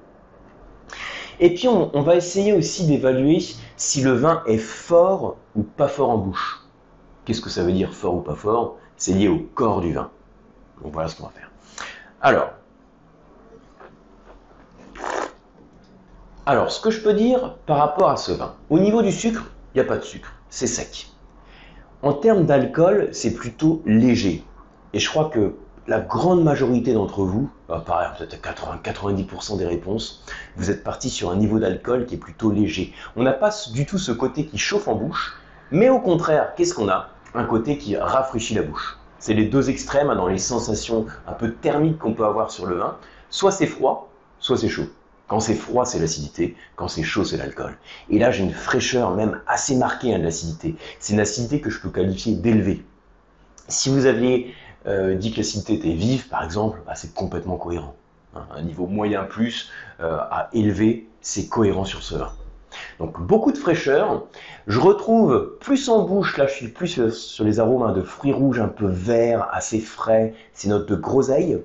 Et 1.39 1.55
puis, 1.55 1.67
on, 1.67 1.89
on 1.97 2.01
va 2.03 2.15
essayer 2.15 2.53
aussi 2.53 2.85
d'évaluer 2.85 3.39
si 3.75 4.03
le 4.03 4.11
vin 4.11 4.43
est 4.45 4.59
fort 4.59 5.37
ou 5.55 5.63
pas 5.63 5.87
fort 5.87 6.11
en 6.11 6.19
bouche. 6.19 6.63
Qu'est-ce 7.25 7.41
que 7.41 7.49
ça 7.49 7.63
veut 7.63 7.71
dire 7.71 7.91
fort 7.91 8.13
ou 8.13 8.21
pas 8.21 8.35
fort? 8.35 8.77
C'est 8.99 9.13
lié 9.13 9.27
au 9.27 9.39
corps 9.55 9.81
du 9.81 9.93
vin. 9.93 10.11
Donc 10.83 10.93
voilà 10.93 11.09
ce 11.09 11.15
qu'on 11.15 11.23
va 11.23 11.31
faire. 11.31 11.49
Alors, 12.21 12.51
alors, 16.45 16.71
ce 16.71 16.81
que 16.81 16.91
je 16.91 17.01
peux 17.01 17.13
dire 17.13 17.55
par 17.65 17.77
rapport 17.77 18.09
à 18.09 18.17
ce 18.17 18.31
vin, 18.31 18.55
au 18.69 18.79
niveau 18.79 19.01
du 19.01 19.11
sucre, 19.11 19.51
il 19.73 19.81
n'y 19.81 19.85
a 19.85 19.87
pas 19.87 19.97
de 19.97 20.03
sucre, 20.03 20.31
c'est 20.49 20.67
sec. 20.67 21.07
En 22.01 22.13
termes 22.13 22.45
d'alcool, 22.45 23.09
c'est 23.11 23.33
plutôt 23.33 23.81
léger. 23.85 24.43
Et 24.93 24.99
je 24.99 25.09
crois 25.09 25.25
que 25.25 25.55
la 25.87 25.99
grande 25.99 26.43
majorité 26.43 26.93
d'entre 26.93 27.23
vous, 27.23 27.49
bah, 27.67 27.83
pareil, 27.85 28.09
peut-être 28.17 28.41
80-90% 28.41 29.57
des 29.57 29.65
réponses, 29.65 30.23
vous 30.55 30.71
êtes 30.71 30.83
partis 30.83 31.09
sur 31.09 31.29
un 31.29 31.35
niveau 31.35 31.59
d'alcool 31.59 32.05
qui 32.05 32.15
est 32.15 32.19
plutôt 32.19 32.51
léger. 32.51 32.93
On 33.15 33.23
n'a 33.23 33.33
pas 33.33 33.51
du 33.71 33.85
tout 33.85 33.97
ce 33.97 34.11
côté 34.11 34.45
qui 34.45 34.57
chauffe 34.57 34.87
en 34.87 34.95
bouche, 34.95 35.37
mais 35.71 35.89
au 35.89 35.99
contraire, 35.99 36.53
qu'est-ce 36.55 36.73
qu'on 36.73 36.89
a? 36.89 37.09
Un 37.33 37.43
côté 37.43 37.77
qui 37.77 37.95
rafraîchit 37.95 38.55
la 38.55 38.63
bouche. 38.63 38.97
C'est 39.19 39.33
les 39.33 39.45
deux 39.45 39.69
extrêmes 39.69 40.09
hein, 40.09 40.15
dans 40.15 40.27
les 40.27 40.37
sensations 40.37 41.05
un 41.27 41.33
peu 41.33 41.51
thermiques 41.51 41.99
qu'on 41.99 42.13
peut 42.13 42.25
avoir 42.25 42.51
sur 42.51 42.65
le 42.65 42.77
vin. 42.77 42.97
Soit 43.29 43.51
c'est 43.51 43.67
froid, 43.67 44.09
soit 44.39 44.57
c'est 44.57 44.69
chaud. 44.69 44.87
Quand 45.27 45.39
c'est 45.39 45.55
froid, 45.55 45.85
c'est 45.85 45.99
l'acidité. 45.99 46.55
Quand 46.75 46.87
c'est 46.87 47.03
chaud, 47.03 47.23
c'est 47.23 47.37
l'alcool. 47.37 47.77
Et 48.09 48.17
là, 48.17 48.31
j'ai 48.31 48.43
une 48.43 48.53
fraîcheur 48.53 49.11
même 49.11 49.41
assez 49.45 49.75
marquée 49.75 50.13
hein, 50.13 50.19
de 50.19 50.23
l'acidité. 50.23 50.75
C'est 50.99 51.13
une 51.13 51.19
acidité 51.19 51.61
que 51.61 51.69
je 51.69 51.79
peux 51.79 51.89
qualifier 51.89 52.33
d'élevée. 52.33 52.83
Si 53.67 53.89
vous 53.89 54.07
aviez 54.07 54.55
euh, 54.87 55.13
dit 55.15 55.31
que 55.31 55.37
l'acidité 55.37 55.73
était 55.73 55.93
vive, 55.93 56.29
par 56.29 56.43
exemple, 56.43 56.81
bah, 56.87 56.95
c'est 56.95 57.13
complètement 57.13 57.57
cohérent. 57.57 57.95
Hein. 58.35 58.45
un 58.55 58.61
niveau 58.61 58.87
moyen 58.87 59.23
plus 59.23 59.69
euh, 59.99 60.17
à 60.17 60.49
élevé, 60.53 61.07
c'est 61.21 61.47
cohérent 61.47 61.85
sur 61.85 62.01
ce 62.01 62.15
vin. 62.15 62.31
Donc 62.99 63.21
beaucoup 63.21 63.51
de 63.51 63.57
fraîcheur. 63.57 64.25
Je 64.67 64.79
retrouve 64.79 65.57
plus 65.61 65.89
en 65.89 66.03
bouche, 66.03 66.37
là 66.37 66.47
je 66.47 66.53
suis 66.53 66.67
plus 66.67 67.09
sur 67.09 67.45
les 67.45 67.59
arômes 67.59 67.83
hein, 67.83 67.93
de 67.93 68.01
fruits 68.01 68.33
rouges 68.33 68.59
un 68.59 68.67
peu 68.67 68.87
verts, 68.87 69.47
assez 69.51 69.79
frais, 69.79 70.33
ces 70.53 70.67
notes 70.67 70.89
de 70.89 70.95
groseille. 70.95 71.61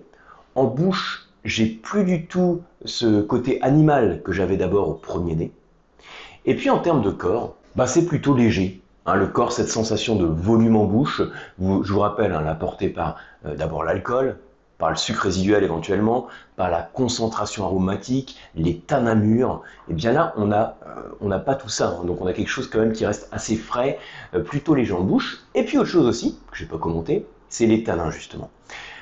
En 0.55 0.65
bouche, 0.65 1.29
j'ai 1.45 1.67
plus 1.67 2.05
du 2.05 2.27
tout 2.27 2.63
ce 2.85 3.21
côté 3.21 3.61
animal 3.63 4.23
que 4.25 4.33
j'avais 4.33 4.57
d'abord 4.57 4.89
au 4.89 4.95
premier 4.95 5.35
nez. 5.35 5.53
Et 6.47 6.55
puis 6.55 6.71
en 6.71 6.79
termes 6.79 7.03
de 7.03 7.11
corps, 7.11 7.57
bah, 7.75 7.87
c'est 7.87 8.07
plutôt 8.07 8.37
léger. 8.37 8.81
Hein, 9.07 9.17
le 9.17 9.27
corps, 9.27 9.53
cette 9.53 9.69
sensation 9.69 10.17
de 10.17 10.25
volume 10.25 10.77
en 10.77 10.85
bouche, 10.85 11.21
je 11.59 11.93
vous 11.93 12.01
rappelle, 12.01 12.33
hein, 12.33 12.43
la 12.43 12.55
portée 12.55 12.89
par 12.89 13.17
euh, 13.45 13.55
d'abord 13.55 13.85
l'alcool, 13.85 14.39
par 14.85 14.91
le 14.91 14.99
sucre 14.99 15.23
résiduel 15.23 15.65
éventuellement, 15.65 16.27
par 16.57 16.71
la 16.71 16.83
concentration 16.83 17.65
aromatique, 17.65 18.37
les 18.55 18.77
tanins 18.77 19.15
mûrs, 19.15 19.63
et 19.89 19.93
eh 19.93 19.95
bien 19.95 20.13
là, 20.13 20.35
on 20.37 20.47
n'a 20.47 21.39
pas 21.39 21.55
tout 21.55 21.71
ça. 21.71 21.99
Donc 22.05 22.21
on 22.21 22.27
a 22.27 22.35
quelque 22.35 22.51
chose 22.51 22.69
quand 22.69 22.81
même 22.81 22.93
qui 22.93 23.07
reste 23.07 23.27
assez 23.33 23.57
frais, 23.57 23.99
plutôt 24.45 24.75
léger 24.75 24.93
en 24.93 25.01
bouche. 25.01 25.39
Et 25.55 25.65
puis 25.65 25.79
autre 25.79 25.89
chose 25.89 26.07
aussi, 26.07 26.39
que 26.51 26.59
je 26.59 26.65
n'ai 26.65 26.69
pas 26.69 26.77
commenté, 26.77 27.27
c'est 27.49 27.65
les 27.65 27.83
tanins 27.83 28.11
justement. 28.11 28.51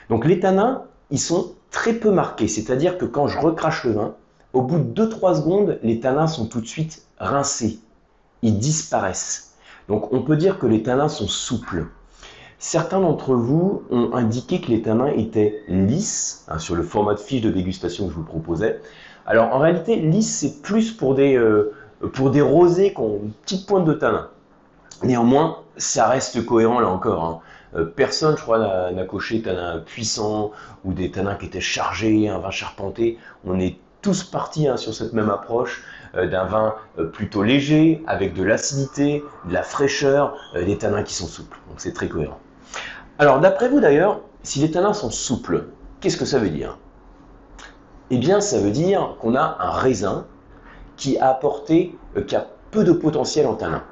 Donc 0.09 0.25
les 0.25 0.39
tanins, 0.39 0.85
ils 1.11 1.19
sont 1.19 1.51
très 1.73 1.95
peu 1.95 2.13
marqués, 2.13 2.47
c'est-à-dire 2.47 2.97
que 2.97 3.05
quand 3.05 3.27
je 3.27 3.41
recrache 3.41 3.83
le 3.83 3.95
vin, 3.95 4.15
au 4.53 4.63
bout 4.63 4.79
de 4.79 5.05
2-3 5.05 5.39
secondes, 5.39 5.81
les 5.83 5.99
tanins 5.99 6.29
sont 6.29 6.47
tout 6.47 6.61
de 6.61 6.67
suite 6.69 7.03
rincés, 7.19 7.81
ils 8.43 8.57
disparaissent. 8.57 9.55
Donc 9.89 10.13
on 10.13 10.23
peut 10.23 10.37
dire 10.37 10.61
que 10.61 10.67
les 10.67 10.85
tanins 10.85 11.09
sont 11.09 11.27
souples. 11.27 11.89
Certains 12.65 13.01
d'entre 13.01 13.35
vous 13.35 13.83
ont 13.91 14.15
indiqué 14.15 14.61
que 14.61 14.69
les 14.69 14.83
tanins 14.83 15.09
étaient 15.09 15.65
lisses, 15.67 16.45
hein, 16.47 16.61
sur 16.61 16.77
le 16.77 16.85
format 16.85 17.15
de 17.15 17.19
fiche 17.19 17.41
de 17.41 17.51
dégustation 17.51 18.07
que 18.07 18.13
je 18.13 18.17
vous 18.17 18.23
proposais. 18.23 18.81
Alors 19.27 19.53
en 19.53 19.59
réalité, 19.59 19.97
lisse, 19.97 20.33
c'est 20.33 20.63
plus 20.63 20.93
pour 20.93 21.17
des, 21.17 21.35
euh, 21.35 21.75
pour 22.13 22.31
des 22.31 22.41
rosés 22.41 22.93
qui 22.95 23.01
ont 23.01 23.19
une 23.25 23.33
petite 23.33 23.67
pointe 23.67 23.85
de 23.85 23.95
tanin. 23.95 24.29
Néanmoins, 25.03 25.59
ça 25.77 26.07
reste 26.07 26.47
cohérent 26.47 26.79
là 26.79 26.87
encore. 26.87 27.25
Hein. 27.25 27.41
Euh, 27.75 27.85
personne, 27.85 28.37
je 28.37 28.43
crois, 28.43 28.93
n'a 28.93 29.05
coché 29.07 29.43
tanin 29.43 29.81
puissant 29.81 30.53
ou 30.85 30.93
des 30.93 31.11
tanins 31.11 31.35
qui 31.35 31.47
étaient 31.47 31.61
chargés, 31.61 32.29
un 32.29 32.39
vin 32.39 32.53
charpenté. 32.53 33.19
On 33.45 33.59
est 33.59 33.77
tous 34.03 34.23
partis 34.23 34.69
hein, 34.69 34.77
sur 34.77 34.95
cette 34.95 35.15
même 35.15 35.31
approche 35.31 35.83
euh, 36.15 36.29
d'un 36.29 36.45
vin 36.45 36.77
plutôt 37.13 37.43
léger, 37.43 38.05
avec 38.07 38.35
de 38.35 38.45
l'acidité, 38.45 39.25
de 39.47 39.53
la 39.53 39.65
fraîcheur, 39.65 40.37
des 40.55 40.79
tanins 40.79 41.03
qui 41.03 41.15
sont 41.15 41.27
souples. 41.27 41.59
Donc 41.69 41.81
c'est 41.81 41.93
très 41.93 42.09
cohérent. 42.09 42.39
Alors 43.19 43.41
d'après 43.41 43.69
vous 43.69 43.81
d'ailleurs, 43.81 44.21
si 44.43 44.61
les 44.61 44.71
tanins 44.71 44.93
sont 44.93 45.11
souples, 45.11 45.67
qu'est-ce 46.01 46.17
que 46.17 46.25
ça 46.25 46.39
veut 46.39 46.51
dire? 46.51 46.79
Eh 48.11 48.19
bien 48.19 48.41
ça 48.41 48.59
veut 48.59 48.71
dire 48.71 49.17
qu'on 49.21 49.35
a 49.35 49.57
un 49.61 49.71
raisin 49.71 50.27
qui 50.97 51.19
a 51.19 51.31
apporté, 51.31 51.97
qui 52.27 52.37
a 52.37 52.47
peu 52.71 52.85
de 52.85 52.93
potentiel 52.93 53.47
en 53.47 53.55
tanin 53.55 53.83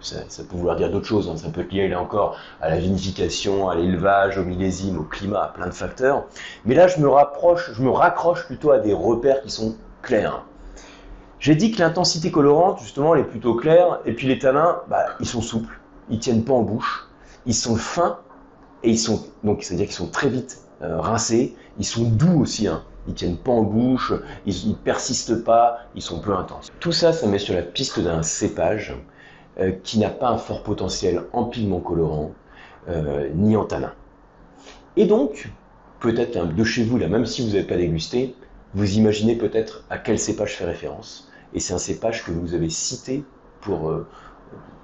ça, 0.00 0.42
peut 0.48 0.56
vouloir 0.56 0.76
dire 0.76 0.90
d'autres 0.90 1.06
choses. 1.06 1.28
Hein. 1.28 1.36
Ça 1.36 1.48
peut 1.48 1.62
être 1.62 1.72
lié 1.72 1.88
là 1.88 2.00
encore 2.00 2.36
à 2.60 2.70
la 2.70 2.78
vinification, 2.78 3.68
à 3.68 3.74
l'élevage, 3.74 4.38
au 4.38 4.44
millésime, 4.44 4.98
au 4.98 5.02
climat, 5.02 5.44
à 5.44 5.48
plein 5.48 5.66
de 5.66 5.74
facteurs. 5.74 6.24
Mais 6.64 6.74
là, 6.74 6.86
je 6.86 7.00
me 7.00 7.08
rapproche, 7.08 7.72
je 7.72 7.82
me 7.82 7.90
raccroche 7.90 8.46
plutôt 8.46 8.70
à 8.70 8.78
des 8.78 8.92
repères 8.92 9.42
qui 9.42 9.50
sont 9.50 9.76
clairs. 10.02 10.44
J'ai 11.38 11.54
dit 11.54 11.70
que 11.70 11.80
l'intensité 11.80 12.30
colorante, 12.30 12.80
justement, 12.80 13.14
elle 13.14 13.22
est 13.22 13.24
plutôt 13.24 13.54
claire. 13.54 14.00
Et 14.04 14.12
puis 14.12 14.26
les 14.26 14.38
tanins, 14.38 14.80
bah, 14.88 15.06
ils 15.20 15.26
sont 15.26 15.42
souples, 15.42 15.80
ils 16.08 16.18
tiennent 16.18 16.44
pas 16.44 16.54
en 16.54 16.62
bouche, 16.62 17.05
ils 17.46 17.54
sont 17.54 17.76
fins 17.76 18.18
et 18.82 18.90
ils 18.90 18.98
sont 18.98 19.24
donc 19.44 19.62
c'est-à-dire 19.62 19.86
qu'ils 19.86 19.94
sont 19.94 20.10
très 20.10 20.28
vite 20.28 20.66
euh, 20.82 21.00
rincés. 21.00 21.56
Ils 21.78 21.86
sont 21.86 22.04
doux 22.04 22.42
aussi. 22.42 22.68
Hein. 22.68 22.84
Ils 23.08 23.14
tiennent 23.14 23.38
pas 23.38 23.52
en 23.52 23.62
bouche, 23.62 24.12
ils, 24.46 24.68
ils 24.68 24.76
persistent 24.76 25.44
pas, 25.44 25.78
ils 25.94 26.02
sont 26.02 26.20
peu 26.20 26.34
intenses. 26.34 26.70
Tout 26.80 26.92
ça, 26.92 27.12
ça 27.12 27.26
met 27.28 27.38
sur 27.38 27.54
la 27.54 27.62
piste 27.62 28.00
d'un 28.00 28.22
cépage 28.22 28.96
euh, 29.60 29.72
qui 29.84 29.98
n'a 29.98 30.10
pas 30.10 30.28
un 30.28 30.38
fort 30.38 30.62
potentiel 30.64 31.22
en 31.32 31.44
pigment 31.44 31.80
colorant 31.80 32.32
euh, 32.88 33.30
ni 33.34 33.56
en 33.56 33.64
tanin. 33.64 33.92
Et 34.96 35.06
donc, 35.06 35.50
peut-être 36.00 36.52
de 36.52 36.64
chez 36.64 36.82
vous, 36.82 36.98
là, 36.98 37.06
même 37.06 37.26
si 37.26 37.42
vous 37.42 37.52
n'avez 37.54 37.66
pas 37.66 37.76
dégusté, 37.76 38.34
vous 38.74 38.96
imaginez 38.96 39.36
peut-être 39.36 39.84
à 39.88 39.98
quel 39.98 40.18
cépage 40.18 40.50
je 40.52 40.56
fais 40.56 40.64
référence. 40.64 41.30
Et 41.54 41.60
c'est 41.60 41.74
un 41.74 41.78
cépage 41.78 42.24
que 42.24 42.32
vous 42.32 42.54
avez 42.54 42.68
cité 42.68 43.24
pour 43.60 43.92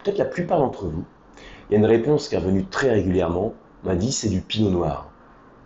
peut-être 0.03 0.19
la 0.19 0.25
plupart 0.25 0.61
d'entre 0.61 0.87
vous. 0.87 1.05
Il 1.73 1.77
y 1.77 1.79
a 1.79 1.79
une 1.79 1.87
réponse 1.87 2.29
qui 2.29 2.35
est 2.35 2.39
revenue 2.39 2.67
très 2.67 2.91
régulièrement, 2.91 3.55
m'a 3.83 3.95
dit 3.95 4.13
c'est 4.13 4.29
du 4.29 4.43
pinot 4.43 4.69
noir. 4.69 5.09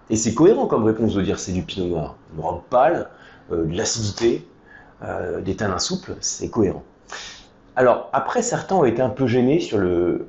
Et 0.09 0.15
c'est 0.15 0.35
cohérent 0.35 0.69
comme 0.69 0.85
réponse 0.85 1.15
de 1.15 1.21
dire 1.21 1.41
c'est 1.41 1.51
du 1.51 1.63
pinot 1.63 1.89
noir. 1.89 2.15
Une 2.33 2.45
robe 2.45 2.61
pâle, 2.71 3.09
de 3.51 3.77
l'acidité, 3.77 4.47
des 5.45 5.57
tanins 5.57 5.81
souples, 5.81 6.15
c'est 6.21 6.49
cohérent. 6.49 6.85
Alors, 7.75 8.09
après, 8.13 8.43
certains 8.43 8.77
ont 8.77 8.85
été 8.85 9.03
un 9.03 9.09
peu 9.09 9.27
gênés 9.27 9.59
sur 9.59 9.79
le, 9.79 10.29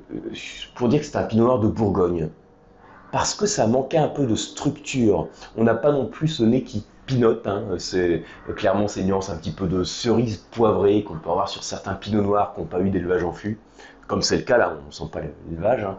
pour 0.74 0.89
dire 0.89 1.01
que 1.01 1.05
c'était 1.05 1.19
un 1.19 1.25
pinot 1.25 1.46
noir 1.46 1.60
de 1.60 1.67
Bourgogne. 1.67 2.29
Parce 3.12 3.36
que 3.36 3.46
ça 3.46 3.67
manquait 3.67 4.00
un 4.00 4.07
peu 4.07 4.25
de 4.25 4.34
structure. 4.34 5.27
On 5.57 5.63
n'a 5.63 5.75
pas 5.75 5.91
non 5.91 6.07
plus 6.07 6.27
ce 6.27 6.41
nez 6.41 6.63
qui 6.63 6.88
pinote. 7.07 7.47
Hein. 7.47 7.63
C'est 7.79 8.23
clairement 8.55 8.87
ces 8.87 9.03
nuances 9.03 9.31
un 9.31 9.37
petit 9.37 9.51
peu 9.51 9.65
de 9.65 9.83
cerise 9.83 10.37
poivrée 10.51 11.03
qu'on 11.03 11.15
peut 11.15 11.31
avoir 11.31 11.49
sur 11.49 11.63
certains 11.63 11.95
pinots 11.95 12.21
noirs 12.21 12.53
qui 12.53 12.61
n'ont 12.61 12.67
pas 12.67 12.81
eu 12.81 12.91
d'élevage 12.91 13.23
en 13.23 13.33
fût. 13.33 13.57
Comme 14.05 14.21
c'est 14.21 14.37
le 14.37 14.43
cas 14.43 14.57
là, 14.57 14.77
on 14.83 14.87
ne 14.87 14.91
sent 14.91 15.09
pas 15.11 15.21
l'élevage. 15.49 15.83
Hein. 15.83 15.97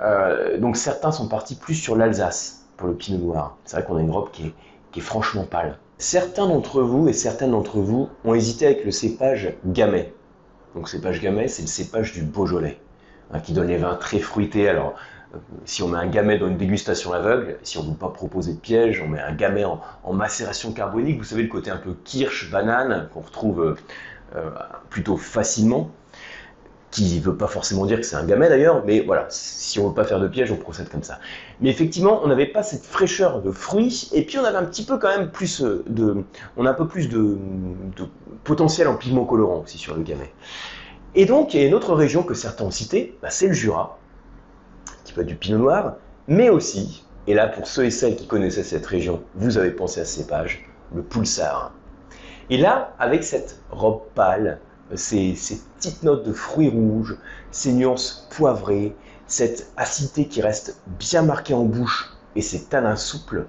Euh, 0.00 0.58
donc 0.58 0.76
certains 0.76 1.12
sont 1.12 1.28
partis 1.28 1.54
plus 1.54 1.74
sur 1.74 1.96
l'Alsace 1.96 2.66
pour 2.76 2.88
le 2.88 2.94
pinot 2.94 3.18
noir. 3.18 3.56
C'est 3.64 3.76
vrai 3.76 3.86
qu'on 3.86 3.96
a 3.96 4.00
une 4.00 4.10
robe 4.10 4.30
qui 4.30 4.52
est, 4.96 5.00
franchement 5.00 5.44
pâle. 5.44 5.78
Certains 5.98 6.46
d'entre 6.46 6.82
vous 6.82 7.08
et 7.08 7.12
certaines 7.12 7.50
d'entre 7.50 7.78
vous 7.78 8.08
ont 8.24 8.34
hésité 8.34 8.66
avec 8.66 8.84
le 8.84 8.90
cépage 8.90 9.54
Gamay. 9.66 10.12
Donc 10.74 10.88
cépage 10.88 11.20
Gamay, 11.20 11.48
c'est 11.48 11.62
le 11.62 11.68
cépage 11.68 12.12
du 12.12 12.22
Beaujolais, 12.22 12.80
hein, 13.32 13.40
qui 13.40 13.52
donne 13.52 13.68
les 13.68 13.76
vins 13.76 13.94
très 13.94 14.18
fruités. 14.18 14.68
Alors, 14.68 14.94
si 15.64 15.82
on 15.82 15.88
met 15.88 15.98
un 15.98 16.06
Gamay 16.06 16.38
dans 16.38 16.48
une 16.48 16.56
dégustation 16.56 17.12
aveugle, 17.12 17.58
si 17.62 17.78
on 17.78 17.84
ne 17.84 17.90
veut 17.90 17.96
pas 17.96 18.08
proposer 18.08 18.54
de 18.54 18.58
piège, 18.58 19.02
on 19.04 19.08
met 19.08 19.20
un 19.20 19.32
Gamay 19.32 19.64
en, 19.64 20.12
macération 20.12 20.72
carbonique, 20.72 21.18
vous 21.18 21.24
savez, 21.24 21.42
le 21.42 21.48
côté 21.48 21.70
un 21.70 21.76
peu 21.76 21.94
kirsch, 22.04 22.50
banane, 22.50 23.08
qu'on 23.12 23.20
retrouve 23.20 23.62
euh, 23.62 23.74
euh, 24.36 24.50
plutôt 24.90 25.16
facilement, 25.16 25.90
qui 26.90 27.16
ne 27.18 27.20
veut 27.20 27.36
pas 27.36 27.48
forcément 27.48 27.86
dire 27.86 27.98
que 27.98 28.06
c'est 28.06 28.14
un 28.14 28.24
Gamay 28.24 28.48
d'ailleurs, 28.48 28.84
mais 28.86 29.00
voilà, 29.00 29.26
si 29.28 29.80
on 29.80 29.84
ne 29.84 29.88
veut 29.88 29.94
pas 29.94 30.04
faire 30.04 30.20
de 30.20 30.28
piège, 30.28 30.52
on 30.52 30.56
procède 30.56 30.88
comme 30.88 31.02
ça. 31.02 31.18
Mais 31.60 31.68
effectivement, 31.68 32.20
on 32.22 32.28
n'avait 32.28 32.46
pas 32.46 32.62
cette 32.62 32.84
fraîcheur 32.84 33.42
de 33.42 33.50
fruits, 33.50 34.10
et 34.12 34.22
puis 34.22 34.38
on 34.38 34.44
avait 34.44 34.58
un 34.58 34.64
petit 34.64 34.84
peu 34.84 34.98
quand 34.98 35.08
même 35.08 35.30
plus 35.30 35.60
de... 35.60 36.24
On 36.56 36.66
a 36.66 36.70
un 36.70 36.74
peu 36.74 36.86
plus 36.86 37.08
de, 37.08 37.36
potentiel 38.44 38.86
en 38.86 38.94
pigment 38.94 39.24
colorant 39.24 39.62
aussi 39.64 39.78
sur 39.78 39.96
le 39.96 40.02
Gamay. 40.02 40.32
Et 41.16 41.26
donc, 41.26 41.54
il 41.54 41.60
y 41.60 41.64
a 41.64 41.66
une 41.66 41.74
autre 41.74 41.94
région 41.94 42.22
que 42.22 42.34
certains 42.34 42.64
ont 42.64 42.70
citée, 42.70 43.16
bah, 43.22 43.30
c'est 43.30 43.48
le 43.48 43.54
Jura, 43.54 43.98
du 45.22 45.36
pinot 45.36 45.58
noir, 45.58 45.96
mais 46.26 46.48
aussi, 46.48 47.04
et 47.26 47.34
là 47.34 47.46
pour 47.46 47.66
ceux 47.66 47.84
et 47.84 47.90
celles 47.90 48.16
qui 48.16 48.26
connaissaient 48.26 48.64
cette 48.64 48.86
région, 48.86 49.22
vous 49.34 49.58
avez 49.58 49.70
pensé 49.70 50.00
à 50.00 50.04
ce 50.04 50.20
cépage, 50.20 50.68
le 50.94 51.02
Poulsard. 51.02 51.72
Et 52.50 52.58
là, 52.58 52.94
avec 52.98 53.24
cette 53.24 53.58
robe 53.70 54.02
pâle, 54.14 54.58
ces, 54.94 55.34
petites 55.76 56.02
notes 56.02 56.26
de 56.26 56.32
fruits 56.32 56.68
rouges, 56.68 57.16
ces 57.50 57.72
nuances 57.72 58.28
poivrées, 58.30 58.94
cette 59.26 59.72
acidité 59.76 60.26
qui 60.26 60.42
reste 60.42 60.80
bien 60.98 61.22
marquée 61.22 61.54
en 61.54 61.64
bouche 61.64 62.12
et 62.36 62.42
ces 62.42 62.64
tanins 62.64 62.96
souples, 62.96 63.46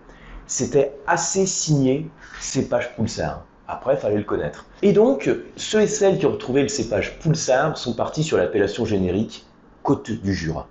c'était 0.48 0.95
assez 1.07 1.45
signé 1.45 2.10
cépage 2.39 2.95
Poulsard. 2.95 3.43
Après, 3.67 3.95
il 3.95 4.00
fallait 4.00 4.17
le 4.17 4.24
connaître. 4.24 4.65
Et 4.84 4.93
donc, 4.93 5.29
ceux 5.55 5.81
et 5.81 5.88
celles 5.88 6.19
qui 6.19 6.25
ont 6.25 6.34
retrouvé 6.34 6.62
le 6.62 6.67
cépage 6.67 7.19
Poulsard 7.19 7.77
sont 7.77 7.95
partis 7.95 8.24
sur 8.24 8.38
l'appellation 8.38 8.86
générique 8.86 9.45
Côte 9.81 10.12
du 10.12 10.34
Jura. 10.34 10.67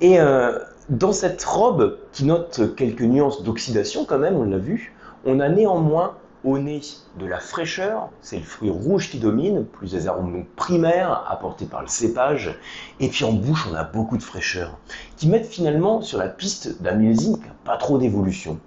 Et 0.00 0.20
euh, 0.20 0.58
dans 0.88 1.12
cette 1.12 1.42
robe 1.44 1.98
qui 2.12 2.24
note 2.24 2.74
quelques 2.76 3.02
nuances 3.02 3.42
d'oxydation 3.42 4.04
quand 4.04 4.18
même, 4.18 4.36
on 4.36 4.44
l'a 4.44 4.58
vu, 4.58 4.94
on 5.24 5.40
a 5.40 5.48
néanmoins 5.48 6.16
au 6.44 6.58
nez 6.58 6.80
de 7.18 7.26
la 7.26 7.40
fraîcheur, 7.40 8.10
c'est 8.20 8.36
le 8.36 8.44
fruit 8.44 8.70
rouge 8.70 9.10
qui 9.10 9.18
domine, 9.18 9.64
plus 9.64 9.92
des 9.92 10.06
arômes 10.06 10.44
primaires 10.54 11.24
apportés 11.28 11.64
par 11.64 11.80
le 11.80 11.88
cépage, 11.88 12.56
et 13.00 13.08
puis 13.08 13.24
en 13.24 13.32
bouche 13.32 13.66
on 13.70 13.74
a 13.74 13.82
beaucoup 13.82 14.16
de 14.16 14.22
fraîcheur, 14.22 14.78
qui 15.16 15.28
mettent 15.28 15.46
finalement 15.46 16.02
sur 16.02 16.18
la 16.18 16.28
piste 16.28 16.80
d'un 16.82 16.92
millésime 16.92 17.36
qui 17.38 17.48
n'a 17.48 17.56
pas 17.64 17.76
trop 17.76 17.98
d'évolution. 17.98 18.60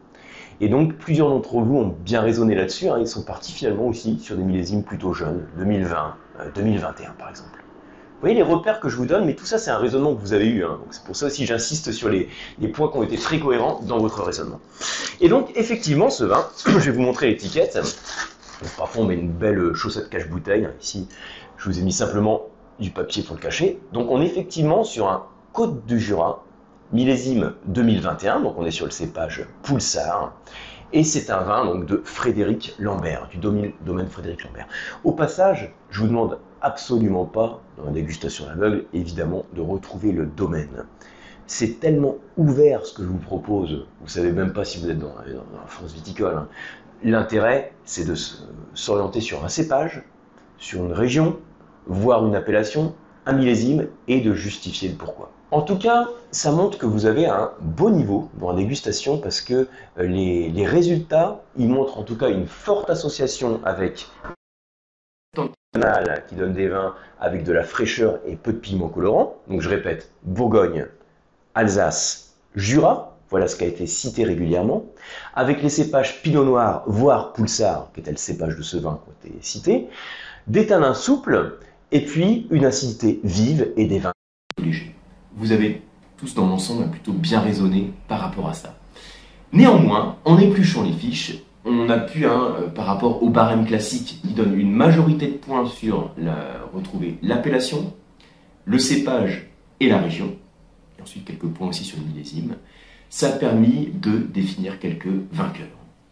Et 0.61 0.67
donc, 0.67 0.95
plusieurs 0.97 1.29
d'entre 1.29 1.61
vous 1.61 1.77
ont 1.77 1.95
bien 2.03 2.19
raisonné 2.19 2.53
là-dessus. 2.53 2.89
Hein. 2.89 2.97
ils 2.99 3.07
sont 3.07 3.23
partis 3.23 3.53
finalement 3.53 3.87
aussi 3.87 4.19
sur 4.19 4.35
des 4.35 4.43
millésimes 4.43 4.83
plutôt 4.83 5.13
jeunes, 5.13 5.47
2020, 5.57 6.15
2021 6.53 7.05
euh, 7.07 7.11
par 7.17 7.29
exemple. 7.29 7.63
Vous 8.19 8.27
voyez 8.27 8.35
les 8.35 8.43
repères 8.43 8.81
que 8.81 8.89
je 8.89 8.97
vous 8.97 9.05
donne, 9.05 9.23
mais 9.23 9.33
tout 9.33 9.45
ça 9.45 9.57
c'est 9.57 9.71
un 9.71 9.77
raisonnement 9.77 10.13
que 10.13 10.19
vous 10.19 10.33
avez 10.33 10.47
eu. 10.47 10.65
Hein. 10.65 10.77
c'est 10.91 11.05
pour 11.05 11.15
ça 11.15 11.27
aussi 11.27 11.45
j'insiste 11.45 11.93
sur 11.93 12.09
les, 12.09 12.27
points 12.73 12.91
qui 12.91 12.97
ont 12.97 13.03
été 13.03 13.17
très 13.17 13.39
cohérents 13.39 13.79
dans 13.83 13.97
votre 13.97 14.21
raisonnement. 14.23 14.59
Et 15.21 15.29
donc 15.29 15.51
effectivement 15.55 16.09
ce 16.09 16.25
vin, 16.25 16.45
je 16.65 16.77
vais 16.77 16.91
vous 16.91 16.99
montrer 16.99 17.27
l'étiquette. 17.27 17.79
parfois 18.77 19.03
on 19.03 19.05
met 19.05 19.13
une 19.13 19.31
belle 19.31 19.73
chaussette 19.73 20.09
cache-bouteille. 20.09 20.67
Ici 20.81 21.07
je 21.55 21.69
vous 21.69 21.79
ai 21.79 21.81
mis 21.81 21.93
simplement 21.93 22.47
du 22.81 22.89
papier 22.89 23.23
pour 23.23 23.37
le 23.37 23.41
cacher. 23.41 23.79
Donc 23.93 24.11
on 24.11 24.21
est 24.21 24.25
effectivement 24.25 24.83
sur 24.83 25.07
un 25.07 25.25
Côte 25.53 25.85
du 25.85 25.97
Jura 25.97 26.43
millésime 26.91 27.53
2021, 27.67 28.41
donc 28.41 28.55
on 28.57 28.65
est 28.65 28.71
sur 28.71 28.85
le 28.85 28.91
cépage 28.91 29.47
Poulsard, 29.63 30.33
et 30.91 31.05
c'est 31.05 31.29
un 31.29 31.41
vin 31.41 31.65
donc 31.65 31.85
de 31.85 32.01
Frédéric 32.03 32.75
Lambert, 32.79 33.29
du 33.29 33.37
domaine 33.37 34.07
Frédéric 34.09 34.43
Lambert. 34.43 34.67
Au 35.03 35.13
passage, 35.13 35.73
je 35.89 36.01
vous 36.01 36.07
demande 36.07 36.39
absolument 36.61 37.25
pas, 37.25 37.61
dans 37.77 37.85
la 37.85 37.91
dégustation 37.91 38.45
à 38.45 38.49
l'aveugle, 38.49 38.85
évidemment, 38.93 39.45
de 39.53 39.61
retrouver 39.61 40.11
le 40.11 40.25
domaine. 40.25 40.85
C'est 41.47 41.79
tellement 41.79 42.15
ouvert 42.37 42.85
ce 42.85 42.93
que 42.93 43.03
je 43.03 43.07
vous 43.07 43.17
propose, 43.17 43.87
vous 44.01 44.07
savez 44.07 44.31
même 44.31 44.53
pas 44.53 44.65
si 44.65 44.79
vous 44.79 44.89
êtes 44.89 44.99
dans, 44.99 45.15
la 45.17 45.67
France 45.67 45.93
viticole. 45.93 46.35
Hein. 46.35 46.47
L'intérêt, 47.03 47.73
c'est 47.85 48.05
de 48.05 48.13
s'orienter 48.73 49.21
sur 49.21 49.43
un 49.43 49.49
cépage, 49.49 50.03
sur 50.57 50.85
une 50.85 50.93
région, 50.93 51.37
voire 51.87 52.25
une 52.27 52.35
appellation, 52.35 52.93
un 53.25 53.33
millésime, 53.33 53.87
et 54.07 54.21
de 54.21 54.33
justifier 54.33 54.89
le 54.89 54.95
pourquoi. 54.95 55.31
En 55.51 55.61
tout 55.63 55.79
cas, 55.79 56.07
ça 56.29 56.51
montre 56.51 56.77
que 56.77 56.85
vous 56.85 57.07
avez 57.07 57.25
un 57.25 57.51
beau 57.61 57.89
niveau 57.89 58.29
dans 58.39 58.51
la 58.51 58.57
dégustation 58.57 59.17
parce 59.17 59.41
que 59.41 59.67
euh, 59.97 60.03
les, 60.03 60.49
les 60.49 60.65
résultats, 60.67 61.41
ils 61.57 61.67
montrent 61.67 61.97
en 61.97 62.03
tout 62.03 62.15
cas 62.15 62.29
une 62.29 62.45
forte 62.45 62.91
association 62.91 63.59
avec 63.63 64.07
qui 66.27 66.35
donne 66.35 66.53
des 66.53 66.67
vins 66.67 66.95
avec 67.19 67.43
de 67.43 67.51
la 67.51 67.63
fraîcheur 67.63 68.19
et 68.25 68.35
peu 68.35 68.53
de 68.53 68.57
pigments 68.57 68.89
colorants. 68.89 69.35
Donc 69.47 69.61
je 69.61 69.69
répète, 69.69 70.11
Bourgogne, 70.23 70.87
Alsace, 71.53 72.35
Jura, 72.55 73.17
voilà 73.29 73.47
ce 73.47 73.55
qui 73.55 73.65
a 73.65 73.67
été 73.67 73.85
cité 73.85 74.23
régulièrement, 74.23 74.85
avec 75.35 75.61
les 75.61 75.69
cépages 75.69 76.21
Pinot 76.23 76.43
Noir, 76.43 76.83
voire 76.87 77.33
Poulsard, 77.33 77.91
qui 77.93 77.99
était 77.99 78.11
le 78.11 78.17
cépage 78.17 78.55
de 78.55 78.63
ce 78.63 78.77
vin 78.77 78.99
qui 79.21 79.27
a 79.27 79.29
été 79.29 79.41
cité, 79.41 79.87
des 80.47 80.65
tanins 80.65 80.95
souples, 80.95 81.59
et 81.91 82.03
puis 82.03 82.47
une 82.49 82.65
acidité 82.65 83.19
vive 83.23 83.71
et 83.77 83.85
des 83.85 83.99
vins 83.99 84.13
légers. 84.57 84.95
Vous 85.35 85.51
avez 85.51 85.83
tous 86.17 86.33
dans 86.33 86.47
l'ensemble 86.47 86.89
plutôt 86.89 87.13
bien 87.13 87.41
raisonné 87.41 87.93
par 88.07 88.19
rapport 88.19 88.49
à 88.49 88.53
ça. 88.53 88.75
Néanmoins, 89.53 90.17
en 90.25 90.37
épluchant 90.37 90.83
les 90.83 90.93
fiches, 90.93 91.43
on 91.65 91.89
a 91.89 91.97
pu, 91.97 92.25
hein, 92.25 92.55
euh, 92.59 92.67
par 92.67 92.85
rapport 92.85 93.21
au 93.23 93.29
barème 93.29 93.65
classique, 93.65 94.19
qui 94.21 94.33
donne 94.33 94.57
une 94.59 94.71
majorité 94.71 95.27
de 95.27 95.33
points 95.33 95.65
sur 95.65 96.11
la, 96.17 96.61
retrouver 96.73 97.17
l'appellation, 97.21 97.93
le 98.65 98.79
cépage 98.79 99.49
et 99.79 99.89
la 99.89 99.99
région, 99.99 100.35
et 100.97 101.01
ensuite 101.01 101.25
quelques 101.25 101.47
points 101.47 101.67
aussi 101.67 101.83
sur 101.83 101.97
le 101.99 102.05
millésime, 102.05 102.55
ça 103.09 103.29
a 103.29 103.31
permis 103.31 103.89
de 103.93 104.17
définir 104.17 104.79
quelques 104.79 105.09
vainqueurs. 105.31 105.67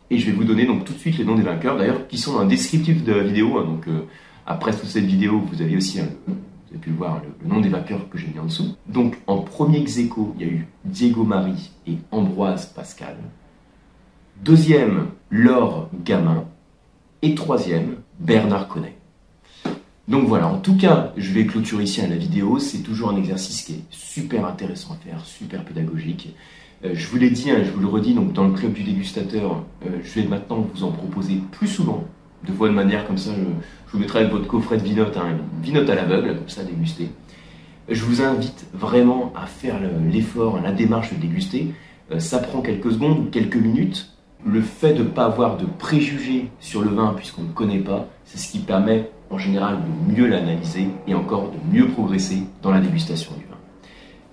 Et 0.09 0.17
je 0.17 0.25
vais 0.25 0.31
vous 0.31 0.45
donner 0.45 0.65
donc 0.65 0.85
tout 0.85 0.93
de 0.93 0.97
suite 0.97 1.17
les 1.17 1.25
noms 1.25 1.35
des 1.35 1.43
vainqueurs, 1.43 1.77
d'ailleurs, 1.77 2.07
qui 2.07 2.17
sont 2.17 2.33
dans 2.33 2.39
un 2.39 2.47
descriptif 2.47 3.03
de 3.03 3.13
la 3.13 3.23
vidéo. 3.23 3.57
Hein, 3.57 3.65
donc 3.65 3.87
euh, 3.87 4.05
après 4.45 4.71
toute 4.71 4.89
cette 4.89 5.05
vidéo, 5.05 5.39
vous 5.39 5.61
avez 5.61 5.75
aussi, 5.75 5.99
vous 5.99 6.33
avez 6.71 6.79
pu 6.79 6.91
voir, 6.91 7.21
le, 7.21 7.47
nom 7.47 7.59
des 7.59 7.69
vainqueurs 7.69 8.09
que 8.09 8.17
j'ai 8.17 8.27
mis 8.27 8.39
en 8.39 8.45
dessous. 8.45 8.75
Donc 8.87 9.17
en 9.27 9.39
premier 9.39 9.79
ex 9.79 9.97
il 9.97 10.09
y 10.39 10.43
a 10.43 10.47
eu 10.47 10.67
Diego 10.85 11.23
Marie 11.23 11.71
et 11.85 11.97
Ambroise 12.11 12.67
Pascal. 12.67 13.17
Deuxième, 14.43 15.07
Laure 15.29 15.89
Gamin. 16.05 16.45
Et 17.21 17.35
troisième, 17.35 17.95
Bernard 18.19 18.67
Connet. 18.67 18.95
Donc 20.07 20.25
voilà, 20.25 20.47
en 20.47 20.59
tout 20.59 20.77
cas, 20.77 21.11
je 21.17 21.33
vais 21.33 21.45
clôturer 21.45 21.83
ici 21.83 22.01
la 22.01 22.15
vidéo. 22.15 22.59
C'est 22.59 22.79
toujours 22.79 23.09
un 23.09 23.17
exercice 23.17 23.63
qui 23.63 23.73
est 23.73 23.83
super 23.89 24.45
intéressant 24.45 24.93
à 24.93 24.97
faire, 25.05 25.19
super 25.25 25.65
pédagogique. 25.65 26.33
Euh, 26.85 26.91
je 26.93 27.07
vous 27.07 27.17
l'ai 27.17 27.29
dit, 27.29 27.51
hein, 27.51 27.57
je 27.65 27.71
vous 27.71 27.79
le 27.79 27.87
redis, 27.87 28.13
donc 28.13 28.31
dans 28.31 28.47
le 28.47 28.53
club 28.53 28.71
du 28.71 28.83
dégustateur, 28.83 29.63
euh, 29.85 29.99
je 30.03 30.19
vais 30.19 30.27
maintenant 30.27 30.65
vous 30.73 30.83
en 30.83 30.91
proposer 30.91 31.41
plus 31.51 31.67
souvent, 31.67 32.05
de 32.47 32.53
fois 32.53 32.69
de 32.69 32.73
manière 32.73 33.05
comme 33.07 33.17
ça, 33.17 33.31
je, 33.35 33.91
vous 33.91 33.99
mettrai 33.99 34.19
avec 34.19 34.31
votre 34.31 34.47
coffret 34.47 34.77
de 34.77 34.83
vinote, 34.83 35.17
hein, 35.17 35.37
vinote 35.61 35.89
à 35.89 35.95
l'aveugle, 35.95 36.37
comme 36.37 36.49
ça, 36.49 36.63
déguster. 36.63 37.09
Je 37.89 38.03
vous 38.03 38.21
invite 38.21 38.67
vraiment 38.73 39.33
à 39.35 39.45
faire 39.45 39.79
l'effort, 40.09 40.61
la 40.61 40.71
démarche 40.71 41.13
de 41.13 41.19
déguster. 41.19 41.73
Euh, 42.11 42.19
ça 42.19 42.39
prend 42.39 42.61
quelques 42.61 42.91
secondes, 42.91 43.31
quelques 43.31 43.55
minutes, 43.57 44.16
le 44.47 44.61
fait 44.61 44.93
de 44.93 45.03
ne 45.03 45.09
pas 45.09 45.25
avoir 45.25 45.57
de 45.57 45.65
préjugés 45.65 46.49
sur 46.59 46.81
le 46.81 46.89
vin 46.89 47.13
puisqu'on 47.15 47.43
ne 47.43 47.51
connaît 47.51 47.79
pas, 47.79 48.07
c'est 48.25 48.37
ce 48.37 48.51
qui 48.51 48.59
permet 48.59 49.09
en 49.29 49.37
général 49.37 49.77
de 49.77 50.15
mieux 50.15 50.27
l'analyser 50.27 50.87
et 51.07 51.13
encore 51.13 51.51
de 51.51 51.75
mieux 51.75 51.87
progresser 51.89 52.43
dans 52.61 52.71
la 52.71 52.79
dégustation 52.79 53.31
du 53.37 53.43
vin. 53.43 53.57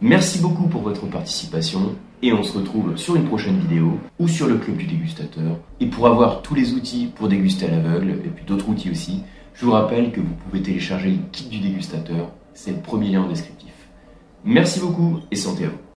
Merci 0.01 0.39
beaucoup 0.39 0.69
pour 0.69 0.83
votre 0.83 1.07
participation 1.07 1.97
et 2.23 2.33
on 2.33 2.43
se 2.43 2.57
retrouve 2.57 2.97
sur 2.97 3.17
une 3.17 3.25
prochaine 3.25 3.59
vidéo 3.59 3.99
ou 4.19 4.29
sur 4.29 4.47
le 4.47 4.57
club 4.57 4.77
du 4.77 4.87
dégustateur. 4.87 5.59
Et 5.81 5.87
pour 5.87 6.07
avoir 6.07 6.43
tous 6.43 6.55
les 6.55 6.73
outils 6.75 7.11
pour 7.15 7.29
déguster 7.29 7.67
à 7.67 7.71
l'aveugle 7.71 8.11
et 8.11 8.29
puis 8.29 8.45
d'autres 8.45 8.69
outils 8.69 8.91
aussi, 8.91 9.23
je 9.55 9.65
vous 9.65 9.73
rappelle 9.73 10.13
que 10.13 10.21
vous 10.21 10.35
pouvez 10.45 10.63
télécharger 10.63 11.11
le 11.11 11.19
kit 11.33 11.47
du 11.49 11.59
dégustateur, 11.59 12.31
c'est 12.55 12.73
le 12.73 12.79
premier 12.79 13.11
lien 13.11 13.23
en 13.23 13.29
descriptif. 13.29 13.73
Merci 14.45 14.81
beaucoup 14.81 15.21
et 15.31 15.37
santé 15.37 15.65
à 15.65 15.69
vous. 15.69 15.84